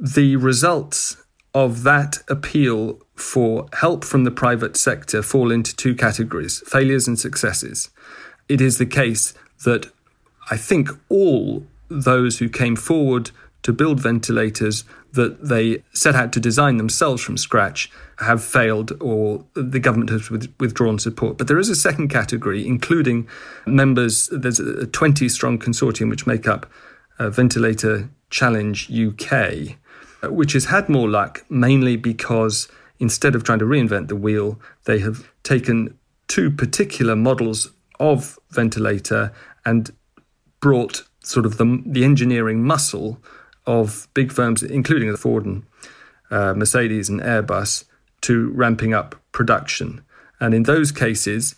the 0.01 0.35
results 0.35 1.17
of 1.53 1.83
that 1.83 2.17
appeal 2.27 2.99
for 3.15 3.67
help 3.73 4.03
from 4.03 4.25
the 4.25 4.31
private 4.31 4.75
sector 4.75 5.21
fall 5.21 5.51
into 5.51 5.75
two 5.75 5.95
categories 5.95 6.61
failures 6.67 7.07
and 7.07 7.17
successes. 7.17 7.89
It 8.49 8.61
is 8.61 8.77
the 8.77 8.85
case 8.85 9.33
that 9.63 9.89
I 10.51 10.57
think 10.57 10.89
all 11.07 11.65
those 11.87 12.39
who 12.39 12.49
came 12.49 12.75
forward 12.75 13.31
to 13.63 13.73
build 13.73 13.99
ventilators 13.99 14.83
that 15.15 15.43
they 15.43 15.83
set 15.93 16.15
out 16.15 16.31
to 16.33 16.39
design 16.39 16.77
themselves 16.77 17.21
from 17.21 17.37
scratch 17.37 17.91
have 18.19 18.43
failed 18.43 18.93
or 19.01 19.43
the 19.53 19.79
government 19.79 20.09
has 20.09 20.29
withdrawn 20.29 20.99
support. 20.99 21.37
But 21.37 21.47
there 21.47 21.59
is 21.59 21.69
a 21.69 21.75
second 21.75 22.09
category, 22.09 22.65
including 22.65 23.27
members, 23.65 24.29
there's 24.31 24.59
a 24.59 24.87
20 24.87 25.27
strong 25.29 25.59
consortium 25.59 26.09
which 26.09 26.25
make 26.25 26.47
up 26.47 26.65
uh, 27.19 27.29
Ventilator 27.29 28.09
Challenge 28.29 28.91
UK, 28.91 29.77
which 30.23 30.53
has 30.53 30.65
had 30.65 30.89
more 30.89 31.09
luck 31.09 31.43
mainly 31.49 31.95
because 31.95 32.67
instead 32.99 33.35
of 33.35 33.43
trying 33.43 33.59
to 33.59 33.65
reinvent 33.65 34.07
the 34.07 34.15
wheel, 34.15 34.59
they 34.85 34.99
have 34.99 35.29
taken 35.43 35.97
two 36.27 36.49
particular 36.49 37.15
models 37.15 37.71
of 37.99 38.39
ventilator 38.49 39.31
and 39.65 39.91
brought 40.59 41.03
sort 41.21 41.45
of 41.45 41.57
the, 41.57 41.83
the 41.85 42.03
engineering 42.03 42.63
muscle 42.63 43.21
of 43.67 44.07
big 44.13 44.31
firms, 44.31 44.63
including 44.63 45.11
the 45.11 45.17
Ford 45.17 45.45
and 45.45 45.63
uh, 46.31 46.53
Mercedes 46.53 47.09
and 47.09 47.21
Airbus, 47.21 47.85
to 48.21 48.49
ramping 48.51 48.93
up 48.93 49.15
production. 49.31 50.03
And 50.39 50.53
in 50.53 50.63
those 50.63 50.91
cases, 50.91 51.55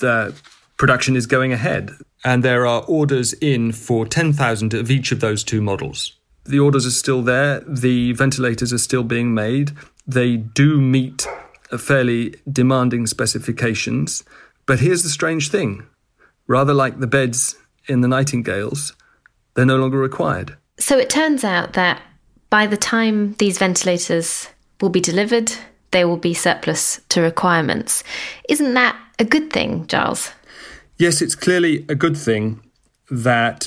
the 0.00 0.34
production 0.76 1.16
is 1.16 1.26
going 1.26 1.52
ahead. 1.52 1.92
And 2.24 2.42
there 2.42 2.66
are 2.66 2.82
orders 2.82 3.32
in 3.34 3.72
for 3.72 4.06
10,000 4.06 4.74
of 4.74 4.90
each 4.90 5.12
of 5.12 5.20
those 5.20 5.44
two 5.44 5.60
models. 5.60 6.12
The 6.44 6.58
orders 6.58 6.86
are 6.86 6.90
still 6.90 7.22
there, 7.22 7.60
the 7.60 8.12
ventilators 8.12 8.72
are 8.72 8.78
still 8.78 9.04
being 9.04 9.34
made. 9.34 9.72
They 10.06 10.36
do 10.36 10.80
meet 10.80 11.26
fairly 11.78 12.34
demanding 12.50 13.06
specifications. 13.06 14.24
But 14.64 14.80
here's 14.80 15.02
the 15.02 15.10
strange 15.10 15.50
thing 15.50 15.86
rather 16.46 16.72
like 16.72 16.98
the 16.98 17.06
beds 17.06 17.56
in 17.86 18.00
the 18.00 18.08
Nightingales, 18.08 18.94
they're 19.54 19.66
no 19.66 19.76
longer 19.76 19.98
required. 19.98 20.56
So 20.78 20.98
it 20.98 21.10
turns 21.10 21.44
out 21.44 21.72
that 21.74 22.00
by 22.50 22.66
the 22.66 22.76
time 22.76 23.34
these 23.34 23.58
ventilators 23.58 24.48
will 24.80 24.88
be 24.90 25.00
delivered, 25.00 25.52
they 25.90 26.04
will 26.04 26.16
be 26.16 26.34
surplus 26.34 27.00
to 27.10 27.20
requirements. 27.20 28.04
Isn't 28.48 28.74
that 28.74 28.96
a 29.18 29.24
good 29.24 29.52
thing, 29.52 29.86
Giles? 29.86 30.32
Yes, 30.96 31.22
it's 31.22 31.34
clearly 31.34 31.84
a 31.88 31.94
good 31.94 32.16
thing 32.16 32.60
that 33.10 33.66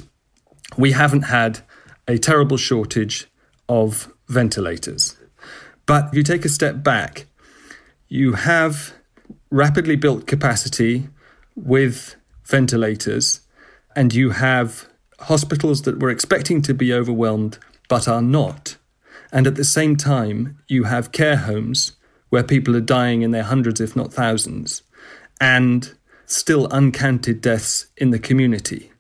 we 0.78 0.92
haven't 0.92 1.24
had 1.24 1.60
a 2.08 2.18
terrible 2.18 2.58
shortage 2.58 3.28
of 3.68 4.12
ventilators. 4.28 5.18
But 5.86 6.10
if 6.10 6.16
you 6.16 6.24
take 6.24 6.46
a 6.46 6.50
step 6.50 6.84
back, 6.84 7.26
you 8.08 8.34
have 8.34 8.94
rapidly 9.50 9.96
built 9.96 10.28
capacity 10.28 11.08
with 11.56 12.16
ventilators, 12.46 13.42
and 13.96 14.14
you 14.14 14.32
have 14.32 14.88
hospitals 15.22 15.84
that 15.84 16.00
were 16.00 16.10
expecting 16.10 16.62
to 16.64 16.74
be 16.74 16.94
overwhelmed 16.94 17.58
but 17.88 18.08
are 18.08 18.22
not. 18.22 18.78
And 19.32 19.48
at 19.48 19.56
the 19.56 19.64
same 19.64 19.96
time, 19.96 20.58
you 20.68 20.86
have 20.86 21.12
care 21.12 21.38
homes 21.38 21.94
where 22.30 22.44
people 22.44 22.76
are 22.76 22.82
dying 22.82 23.22
in 23.22 23.32
their 23.32 23.44
hundreds, 23.44 23.82
if 23.82 23.96
not 23.96 24.14
thousands, 24.14 24.84
and 25.40 25.94
still 26.26 26.68
uncounted 26.72 27.42
deaths 27.42 27.88
in 27.98 28.12
the 28.12 28.20
community. 28.20 28.92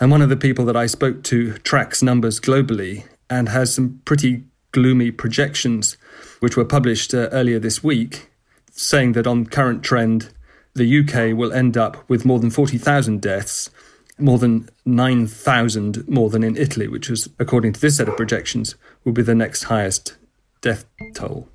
And 0.00 0.10
one 0.10 0.22
of 0.22 0.28
the 0.28 0.36
people 0.36 0.64
that 0.66 0.76
I 0.76 0.86
spoke 0.86 1.22
to 1.24 1.54
tracks 1.58 2.02
numbers 2.02 2.38
globally 2.38 3.04
and 3.28 3.48
has 3.48 3.74
some 3.74 4.00
pretty 4.04 4.44
gloomy 4.72 5.10
projections, 5.10 5.96
which 6.40 6.56
were 6.56 6.64
published 6.64 7.14
uh, 7.14 7.28
earlier 7.32 7.58
this 7.58 7.82
week, 7.82 8.30
saying 8.70 9.12
that 9.12 9.26
on 9.26 9.46
current 9.46 9.82
trend, 9.82 10.32
the 10.74 11.00
UK 11.00 11.36
will 11.36 11.52
end 11.52 11.76
up 11.76 12.08
with 12.08 12.24
more 12.24 12.38
than 12.38 12.50
40,000 12.50 13.20
deaths, 13.20 13.70
more 14.18 14.38
than 14.38 14.68
9,000 14.84 16.08
more 16.08 16.30
than 16.30 16.42
in 16.42 16.56
Italy, 16.56 16.88
which 16.88 17.08
was, 17.08 17.28
according 17.38 17.72
to 17.74 17.80
this 17.80 17.96
set 17.96 18.08
of 18.08 18.16
projections, 18.16 18.74
will 19.04 19.12
be 19.12 19.22
the 19.22 19.34
next 19.34 19.64
highest 19.64 20.16
death 20.60 20.84
toll. 21.14 21.48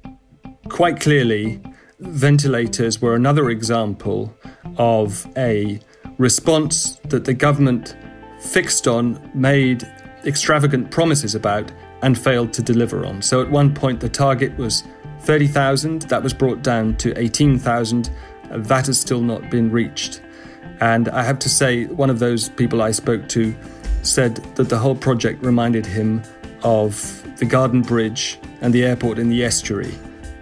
Quite 0.70 1.00
clearly, 1.00 1.62
ventilators 2.00 3.02
were 3.02 3.16
another 3.16 3.50
example 3.50 4.34
of 4.78 5.28
a 5.38 5.80
response 6.18 7.00
that 7.10 7.26
the 7.26 7.34
government 7.34 7.96
fixed 8.40 8.88
on, 8.88 9.32
made 9.34 9.84
extravagant 10.26 10.92
promises 10.92 11.36
about, 11.36 11.72
and 12.02 12.18
failed 12.18 12.54
to 12.54 12.62
deliver 12.62 13.06
on. 13.06 13.22
So 13.22 13.42
at 13.42 13.50
one 13.50 13.74
point, 13.74 14.00
the 14.00 14.10
target 14.10 14.58
was 14.58 14.84
30,000, 15.22 16.04
that 16.04 16.22
was 16.22 16.34
brought 16.34 16.62
down 16.62 16.98
to 16.98 17.18
18,000. 17.18 18.10
That 18.52 18.88
has 18.88 19.00
still 19.00 19.22
not 19.22 19.50
been 19.50 19.72
reached. 19.72 20.22
And 20.80 21.10
I 21.10 21.24
have 21.24 21.40
to 21.40 21.50
say, 21.50 21.86
one 21.86 22.10
of 22.10 22.20
those 22.20 22.50
people 22.50 22.82
I 22.82 22.92
spoke 22.92 23.30
to 23.30 23.56
said 24.02 24.36
that 24.56 24.70
the 24.70 24.78
whole 24.78 24.96
project 24.96 25.44
reminded 25.44 25.86
him 25.86 26.22
of 26.64 27.24
the 27.38 27.46
Garden 27.46 27.82
Bridge 27.82 28.38
and 28.62 28.74
the 28.74 28.84
airport 28.84 29.18
in 29.20 29.30
the 29.30 29.44
estuary, 29.44 29.92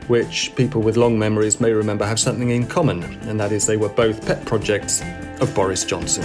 which 0.08 0.54
people 0.56 0.82
with 0.82 0.98
long 0.98 1.18
memories 1.18 1.60
may 1.60 1.72
remember 1.72 2.06
have 2.06 2.20
something 2.20 2.50
in 2.50 2.68
common, 2.68 3.04
and 3.28 3.40
that 3.40 3.52
is 3.52 3.66
they 3.68 3.78
were 3.78 3.90
both 3.90 4.26
pet 4.26 4.44
projects 4.46 5.02
of 5.40 5.54
Boris 5.54 5.86
Johnson. 5.86 6.24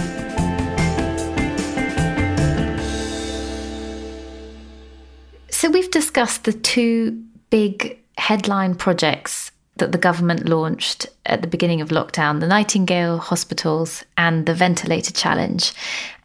So 5.49 5.69
we've 5.69 5.91
discussed 5.91 6.43
the 6.43 6.53
two 6.53 7.23
big 7.49 7.99
headline 8.17 8.75
projects 8.75 9.46
that 9.79 9.91
the 9.91 9.97
government 9.97 10.47
launched 10.47 11.07
at 11.25 11.41
the 11.41 11.47
beginning 11.47 11.81
of 11.81 11.89
lockdown 11.89 12.39
the 12.39 12.47
Nightingale 12.47 13.17
hospitals 13.17 14.03
and 14.17 14.45
the 14.45 14.53
ventilator 14.53 15.13
challenge. 15.13 15.73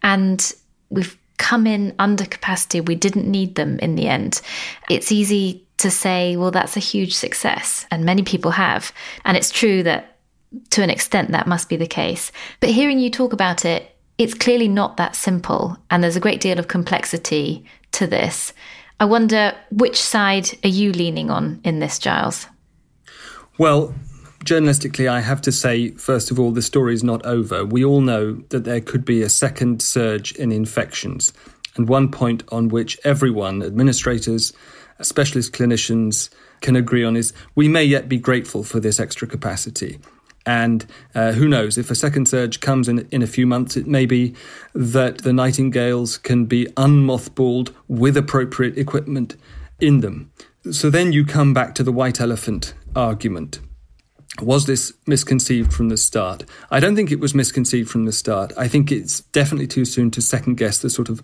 And 0.03 0.53
we've 0.91 1.19
come 1.39 1.67
in 1.67 1.95
under 1.99 2.25
capacity. 2.25 2.81
We 2.81 2.95
didn't 2.95 3.31
need 3.31 3.55
them 3.57 3.79
in 3.81 3.97
the 3.97 4.09
end. 4.09 4.41
It's 4.89 5.11
easy 5.11 5.67
to 5.79 5.91
say, 5.91 6.37
well, 6.37 6.53
that's 6.53 6.77
a 6.77 6.81
huge 6.81 7.15
success. 7.15 7.87
And 7.91 8.05
many 8.05 8.23
people 8.23 8.53
have. 8.53 8.93
And 9.25 9.37
it's 9.37 9.51
true 9.51 9.83
that 9.83 10.19
to 10.71 10.83
an 10.83 10.91
extent 10.91 11.33
that 11.33 11.47
must 11.47 11.69
be 11.69 11.77
the 11.77 11.87
case. 11.87 12.31
But 12.61 12.71
hearing 12.71 12.99
you 12.99 13.11
talk 13.11 13.33
about 13.33 13.65
it, 13.65 13.97
it's 14.19 14.35
clearly 14.35 14.69
not 14.69 14.97
that 14.99 15.17
simple. 15.17 15.77
And 15.91 16.03
there's 16.03 16.17
a 16.17 16.21
great 16.21 16.41
deal 16.41 16.59
of 16.59 16.69
complexity 16.69 17.65
to 17.93 18.07
this. 18.07 18.53
I 19.01 19.05
wonder 19.07 19.55
which 19.71 20.01
side 20.01 20.51
are 20.63 20.69
you 20.69 20.93
leaning 20.93 21.31
on 21.31 21.61
in 21.65 21.81
this, 21.81 21.99
Giles? 21.99 22.47
Well, 23.59 23.95
journalistically, 24.45 25.09
I 25.09 25.21
have 25.21 25.43
to 25.43 25.53
say, 25.53 25.91
first 25.91 26.31
of 26.31 26.41
all, 26.41 26.53
the 26.53 26.63
story 26.63 26.95
is 26.95 27.05
not 27.05 27.25
over. 27.27 27.65
We 27.65 27.85
all 27.85 28.01
know 28.01 28.35
that 28.49 28.65
there 28.65 28.81
could 28.81 29.05
be 29.05 29.23
a 29.23 29.29
second 29.29 29.83
surge 29.83 30.33
in 30.33 30.51
infections. 30.53 31.33
And 31.77 31.89
one 31.89 32.11
point 32.11 32.43
on 32.51 32.69
which 32.69 32.99
everyone, 33.05 33.63
administrators, 33.63 34.53
specialist 35.01 35.53
clinicians, 35.53 36.31
can 36.61 36.77
agree 36.77 37.05
on 37.05 37.17
is 37.17 37.33
we 37.55 37.69
may 37.69 37.85
yet 37.85 38.09
be 38.09 38.19
grateful 38.19 38.63
for 38.63 38.81
this 38.81 38.99
extra 38.99 39.29
capacity. 39.29 39.99
And 40.45 40.87
uh, 41.15 41.33
who 41.33 41.47
knows, 41.47 41.79
if 41.79 41.91
a 41.91 41.95
second 41.95 42.27
surge 42.27 42.61
comes 42.61 42.89
in, 42.89 43.07
in 43.11 43.23
a 43.23 43.27
few 43.27 43.47
months, 43.47 43.77
it 43.77 43.87
may 43.87 44.07
be 44.07 44.35
that 44.75 45.19
the 45.19 45.33
Nightingales 45.33 46.19
can 46.19 46.47
be 46.47 46.67
unmothballed 46.77 47.73
with 47.87 48.17
appropriate 48.17 48.77
equipment 48.77 49.37
in 49.81 50.01
them. 50.01 50.33
So 50.71 50.91
then 50.91 51.13
you 51.13 51.25
come 51.25 51.53
back 51.53 51.75
to 51.77 51.83
the 51.83 51.93
white 51.93 52.21
elephant 52.21 52.75
argument. 52.95 53.61
Was 54.41 54.67
this 54.67 54.93
misconceived 55.07 55.73
from 55.73 55.89
the 55.89 55.97
start? 55.97 56.45
I 56.71 56.81
don't 56.81 56.97
think 56.97 57.11
it 57.11 57.21
was 57.21 57.35
misconceived 57.35 57.91
from 57.91 58.05
the 58.05 58.13
start. 58.13 58.53
I 58.57 58.69
think 58.69 58.93
it's 58.93 59.21
definitely 59.21 59.67
too 59.67 59.85
soon 59.85 60.11
to 60.13 60.23
second 60.23 60.57
guess 60.57 60.79
the 60.79 60.89
sort 60.89 61.09
of 61.09 61.23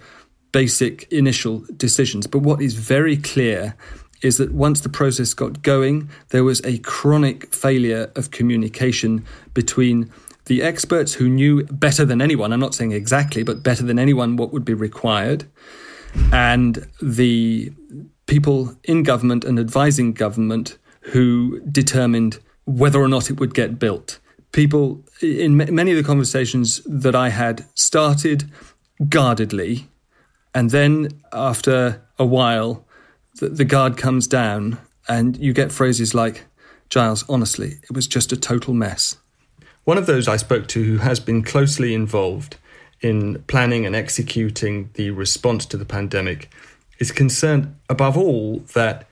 basic 0.53 1.11
initial 1.13 1.65
decisions. 1.77 2.27
But 2.27 2.41
what 2.41 2.61
is 2.61 2.75
very 2.75 3.17
clear 3.17 3.77
is 4.23 4.39
that 4.39 4.53
once 4.53 4.81
the 4.81 4.89
process 4.89 5.33
got 5.35 5.63
going, 5.63 6.11
there 6.31 6.45
was 6.45 6.61
a 6.65 6.79
chronic 6.79 7.55
failure 7.55 8.11
of 8.17 8.31
communication 8.31 9.25
between 9.55 10.11
the 10.47 10.63
experts 10.63 11.15
who 11.15 11.29
knew 11.29 11.63
better 11.65 12.05
than 12.05 12.21
anyone, 12.21 12.53
I'm 12.53 12.61
not 12.61 12.75
saying 12.75 12.93
exactly, 12.93 13.43
but 13.43 13.63
better 13.63 13.85
than 13.85 13.99
anyone 13.99 14.37
what 14.37 14.53
would 14.53 14.65
be 14.65 14.75
required, 14.75 15.47
and 16.33 16.89
the 17.01 17.73
people 18.29 18.77
in 18.85 19.03
government 19.03 19.45
and 19.45 19.59
advising 19.59 20.13
government 20.13 20.79
who 21.01 21.59
determined 21.61 22.39
whether 22.67 23.01
or 23.01 23.09
not 23.09 23.31
it 23.31 23.41
would 23.41 23.55
get 23.55 23.79
built. 23.81 24.21
People 24.53 25.03
in 25.21 25.57
many 25.57 25.91
of 25.91 25.97
the 25.97 26.05
conversations 26.05 26.81
that 26.85 27.17
I 27.17 27.31
had 27.31 27.65
started 27.75 28.45
guardedly, 29.09 29.89
and 30.55 30.71
then 30.71 31.09
after 31.33 32.03
a 32.19 32.27
while, 32.27 32.87
the, 33.41 33.49
the 33.49 33.65
guard 33.65 33.97
comes 33.97 34.27
down, 34.27 34.79
and 35.09 35.37
you 35.37 35.53
get 35.53 35.73
phrases 35.73 36.15
like, 36.15 36.45
Giles, 36.89 37.25
honestly, 37.29 37.75
it 37.83 37.93
was 37.93 38.07
just 38.07 38.33
a 38.33 38.37
total 38.37 38.75
mess. 38.75 39.17
One 39.85 39.99
of 39.99 40.07
those 40.07 40.29
I 40.29 40.37
spoke 40.37 40.67
to 40.69 40.85
who 40.85 40.99
has 40.99 41.21
been 41.21 41.43
closely 41.43 41.95
involved 41.95 42.57
in 43.01 43.43
planning 43.47 43.87
and 43.87 43.95
executing 43.95 44.91
the 44.95 45.11
response 45.11 45.65
to 45.67 45.77
the 45.77 45.85
pandemic 45.85 46.51
is 46.99 47.13
concerned 47.13 47.77
above 47.89 48.17
all 48.17 48.59
that 48.75 49.07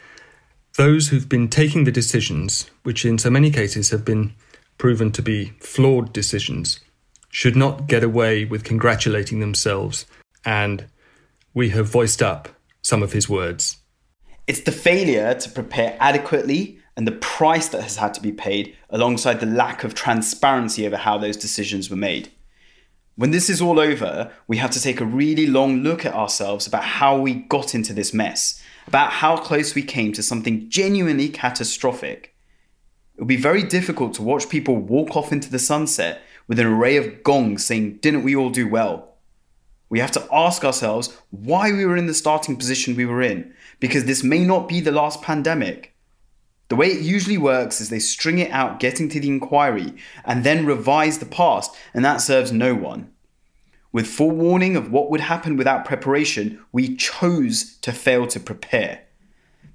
those 0.77 1.09
who've 1.09 1.29
been 1.29 1.49
taking 1.49 1.85
the 1.85 1.93
decisions, 1.93 2.71
which 2.83 3.05
in 3.05 3.19
so 3.19 3.31
many 3.31 3.51
cases 3.51 3.91
have 3.91 4.05
been 4.05 4.35
proven 4.79 5.11
to 5.13 5.23
be 5.23 5.53
flawed 5.61 6.13
decisions, 6.13 6.81
should 7.31 7.57
not 7.57 7.87
get 7.87 8.03
away 8.03 8.45
with 8.45 8.65
congratulating 8.65 9.41
themselves. 9.41 10.07
And 10.45 10.87
we 11.55 11.71
have 11.71 11.87
voiced 11.87 12.23
up 12.23 12.49
some 12.83 13.03
of 13.03 13.13
his 13.13 13.29
words. 13.29 13.79
It's 14.47 14.61
the 14.61 14.73
failure 14.73 15.35
to 15.35 15.51
prepare 15.51 15.97
adequately 15.99 16.79
and 16.97 17.07
the 17.07 17.13
price 17.13 17.69
that 17.69 17.83
has 17.83 17.97
had 17.97 18.15
to 18.15 18.21
be 18.21 18.33
paid 18.33 18.77
alongside 18.91 19.41
the 19.41 19.47
lack 19.47 19.85
of 19.85 19.95
transparency 19.95 20.87
over 20.87 20.97
how 20.97 21.19
those 21.19 21.37
decisions 21.37 21.91
were 21.91 21.97
made. 21.97 22.31
When 23.17 23.31
this 23.31 23.49
is 23.49 23.63
all 23.63 23.81
over, 23.81 24.31
we 24.47 24.59
have 24.59 24.71
to 24.73 24.81
take 24.81 25.01
a 25.01 25.07
really 25.07 25.47
long 25.47 25.83
look 25.83 26.05
at 26.05 26.13
ourselves 26.13 26.67
about 26.67 26.85
how 26.85 27.19
we 27.19 27.33
got 27.33 27.75
into 27.75 27.95
this 27.95 28.13
mess, 28.13 28.63
about 28.87 29.11
how 29.11 29.39
close 29.39 29.75
we 29.75 29.83
came 29.83 30.13
to 30.13 30.23
something 30.23 30.69
genuinely 30.69 31.31
catastrophic. 31.31 32.35
It 33.15 33.21
will 33.21 33.27
be 33.27 33.39
very 33.39 33.63
difficult 33.63 34.13
to 34.15 34.23
watch 34.23 34.51
people 34.51 34.77
walk 34.77 35.17
off 35.17 35.33
into 35.33 35.51
the 35.51 35.59
sunset 35.59 36.21
with 36.47 36.61
an 36.61 36.67
array 36.67 36.99
of 36.99 37.23
gongs 37.23 37.65
saying, 37.65 38.01
Didn't 38.03 38.23
we 38.23 38.37
all 38.37 38.51
do 38.51 38.69
well? 38.69 39.15
We 39.89 40.01
have 40.01 40.13
to 40.13 40.29
ask 40.31 40.63
ourselves 40.63 41.17
why 41.31 41.73
we 41.73 41.87
were 41.87 41.97
in 41.97 42.09
the 42.09 42.13
starting 42.13 42.57
position 42.57 42.97
we 42.97 43.07
were 43.07 43.23
in, 43.23 43.55
because 43.81 44.05
this 44.05 44.23
may 44.23 44.45
not 44.45 44.69
be 44.69 44.81
the 44.81 44.93
last 44.93 45.23
pandemic. 45.23 45.96
The 46.69 46.77
way 46.77 46.89
it 46.89 47.01
usually 47.01 47.39
works 47.39 47.81
is 47.81 47.91
they 47.91 47.99
string 48.01 48.39
it 48.39 48.51
out 48.51 48.81
getting 48.81 49.09
to 49.11 49.21
the 49.21 49.29
inquiry 49.29 49.95
and 50.25 50.43
then 50.43 50.67
revise 50.67 51.19
the 51.19 51.27
past, 51.27 51.75
and 51.95 52.05
that 52.05 52.21
serves 52.21 52.53
no 52.53 52.75
one. 52.75 53.13
With 53.93 54.09
forewarning 54.09 54.77
of 54.77 54.91
what 54.91 55.11
would 55.11 55.21
happen 55.21 55.57
without 55.57 55.85
preparation, 55.85 56.63
we 56.73 56.97
chose 56.97 57.77
to 57.79 57.93
fail 57.93 58.27
to 58.27 58.41
prepare. 58.41 59.03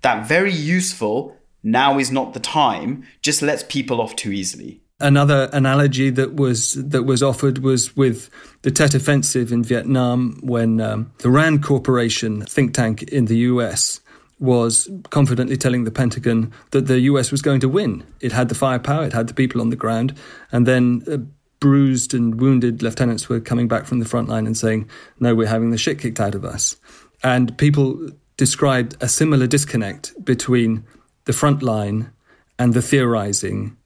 That 0.02 0.28
very 0.28 0.54
useful, 0.54 1.38
now 1.64 1.98
is 1.98 2.12
not 2.12 2.34
the 2.34 2.40
time, 2.40 3.04
just 3.22 3.42
lets 3.42 3.64
people 3.64 4.02
off 4.02 4.16
too 4.16 4.32
easily. 4.32 4.82
Another 5.00 5.50
analogy 5.52 6.12
that 6.12 6.36
was 6.36 6.74
that 6.74 7.04
was 7.04 7.24
offered 7.24 7.60
was 7.60 7.96
with 7.96 8.30
the 8.62 8.70
Tet 8.70 8.94
Offensive 8.94 9.52
in 9.52 9.64
Vietnam, 9.64 10.40
when 10.44 10.80
um, 10.80 11.12
the 11.20 11.32
Rand 11.32 11.64
Corporation 11.64 12.42
think 12.42 12.76
tank 12.76 13.02
in 13.04 13.26
the 13.26 13.38
U.S. 13.38 14.00
was 14.42 14.90
confidently 15.12 15.56
telling 15.56 15.86
the 15.86 15.92
Pentagon 15.92 16.52
that 16.72 16.88
the 16.88 17.00
U.S. 17.02 17.32
was 17.32 17.42
going 17.42 17.62
to 17.62 17.70
win. 17.70 18.04
It 18.20 18.34
had 18.34 18.50
the 18.50 18.56
firepower, 18.56 19.06
it 19.06 19.14
had 19.14 19.28
the 19.28 19.34
people 19.34 19.62
on 19.62 19.70
the 19.70 19.76
ground, 19.76 20.18
and 20.52 20.68
then. 20.68 21.04
Uh, 21.10 21.18
bruised 21.60 22.16
and 22.16 22.42
wounded 22.42 22.82
lieutenants 22.82 23.30
were 23.30 23.40
coming 23.40 23.68
back 23.68 23.86
from 23.86 24.00
the 24.00 24.06
front 24.06 24.28
line 24.28 24.48
and 24.48 24.58
saying, 24.58 24.90
No, 25.20 25.36
we're 25.36 25.48
having 25.48 25.70
the 25.70 25.78
shit 25.78 26.00
kicked 26.00 26.20
out 26.20 26.34
of 26.34 26.44
us. 26.44 26.76
And 27.24 27.56
people 27.60 28.10
described 28.36 28.98
a 29.00 29.08
similar 29.08 29.46
disconnect 29.46 30.14
between 30.26 30.84
the 31.26 31.34
front 31.34 31.62
line 31.62 32.12
and 32.58 32.74
the 32.74 32.82
theorizing 32.82 33.78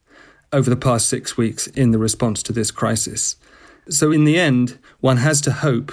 over 0.54 0.70
the 0.70 0.78
past 0.78 1.10
six 1.10 1.36
weeks 1.36 1.68
in 1.68 1.92
the 1.92 1.98
response 1.98 2.42
to 2.44 2.54
this 2.54 2.72
crisis. 2.72 3.36
So, 3.90 4.12
in 4.12 4.24
the 4.24 4.40
end, 4.40 4.80
one 5.02 5.18
has 5.18 5.42
to 5.42 5.52
hope 5.52 5.92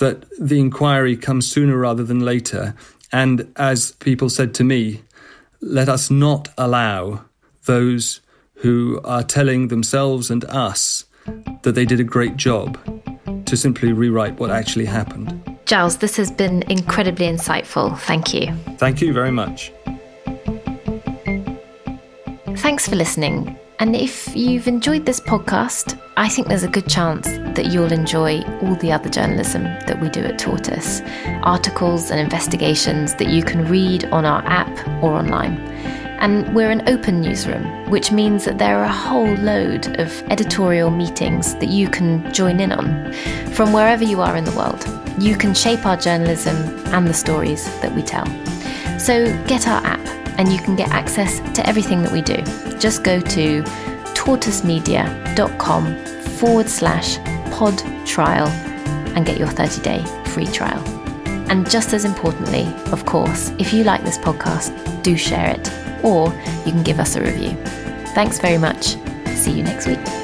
that 0.00 0.24
the 0.40 0.58
inquiry 0.58 1.16
comes 1.16 1.50
sooner 1.50 1.76
rather 1.76 2.02
than 2.02 2.20
later. 2.20 2.74
And 3.14 3.52
as 3.54 3.92
people 3.92 4.28
said 4.28 4.54
to 4.54 4.64
me, 4.64 5.00
let 5.60 5.88
us 5.88 6.10
not 6.10 6.48
allow 6.58 7.24
those 7.66 8.20
who 8.54 9.00
are 9.04 9.22
telling 9.22 9.68
themselves 9.68 10.32
and 10.32 10.44
us 10.46 11.04
that 11.62 11.76
they 11.76 11.84
did 11.84 12.00
a 12.00 12.04
great 12.04 12.36
job 12.36 12.76
to 13.46 13.56
simply 13.56 13.92
rewrite 13.92 14.40
what 14.40 14.50
actually 14.50 14.86
happened. 14.86 15.30
Giles, 15.64 15.98
this 15.98 16.16
has 16.16 16.32
been 16.32 16.62
incredibly 16.62 17.26
insightful. 17.26 17.96
Thank 18.00 18.34
you. 18.34 18.52
Thank 18.78 19.00
you 19.00 19.12
very 19.12 19.30
much. 19.30 19.72
Thanks 22.56 22.88
for 22.88 22.96
listening. 22.96 23.56
And 23.80 23.96
if 23.96 24.34
you've 24.36 24.68
enjoyed 24.68 25.04
this 25.04 25.18
podcast, 25.18 25.98
I 26.16 26.28
think 26.28 26.46
there's 26.46 26.62
a 26.62 26.68
good 26.68 26.88
chance 26.88 27.26
that 27.56 27.66
you'll 27.66 27.92
enjoy 27.92 28.42
all 28.62 28.76
the 28.76 28.92
other 28.92 29.08
journalism 29.08 29.64
that 29.64 30.00
we 30.00 30.08
do 30.08 30.20
at 30.20 30.38
Tortoise 30.38 31.02
articles 31.42 32.10
and 32.10 32.20
investigations 32.20 33.14
that 33.16 33.28
you 33.28 33.42
can 33.42 33.66
read 33.68 34.04
on 34.06 34.24
our 34.24 34.44
app 34.46 34.70
or 35.02 35.14
online. 35.14 35.58
And 36.20 36.54
we're 36.54 36.70
an 36.70 36.88
open 36.88 37.20
newsroom, 37.20 37.90
which 37.90 38.12
means 38.12 38.44
that 38.44 38.58
there 38.58 38.78
are 38.78 38.84
a 38.84 38.92
whole 38.92 39.34
load 39.34 39.98
of 39.98 40.22
editorial 40.30 40.90
meetings 40.90 41.54
that 41.56 41.68
you 41.68 41.88
can 41.88 42.32
join 42.32 42.60
in 42.60 42.70
on 42.70 43.12
from 43.52 43.72
wherever 43.72 44.04
you 44.04 44.20
are 44.20 44.36
in 44.36 44.44
the 44.44 44.56
world. 44.56 44.88
You 45.18 45.36
can 45.36 45.52
shape 45.52 45.84
our 45.84 45.96
journalism 45.96 46.56
and 46.94 47.08
the 47.08 47.14
stories 47.14 47.64
that 47.80 47.92
we 47.92 48.02
tell. 48.02 48.26
So 49.00 49.26
get 49.46 49.66
our 49.66 49.84
app 49.84 50.23
and 50.38 50.52
you 50.52 50.58
can 50.58 50.76
get 50.76 50.90
access 50.90 51.40
to 51.54 51.66
everything 51.66 52.02
that 52.02 52.12
we 52.12 52.22
do. 52.22 52.36
Just 52.78 53.04
go 53.04 53.20
to 53.20 53.62
tortoisemedia.com 54.14 56.04
forward 56.36 56.68
slash 56.68 57.18
pod 57.52 57.82
trial 58.06 58.48
and 59.16 59.24
get 59.24 59.38
your 59.38 59.48
30 59.48 59.82
day 59.82 60.04
free 60.26 60.46
trial. 60.46 60.82
And 61.50 61.68
just 61.70 61.92
as 61.92 62.04
importantly, 62.04 62.66
of 62.90 63.04
course, 63.06 63.50
if 63.58 63.72
you 63.72 63.84
like 63.84 64.02
this 64.02 64.18
podcast, 64.18 65.02
do 65.02 65.16
share 65.16 65.50
it 65.50 65.70
or 66.04 66.28
you 66.64 66.72
can 66.72 66.82
give 66.82 66.98
us 66.98 67.16
a 67.16 67.20
review. 67.22 67.56
Thanks 68.14 68.38
very 68.38 68.58
much. 68.58 68.96
See 69.34 69.52
you 69.52 69.62
next 69.62 69.86
week. 69.86 70.23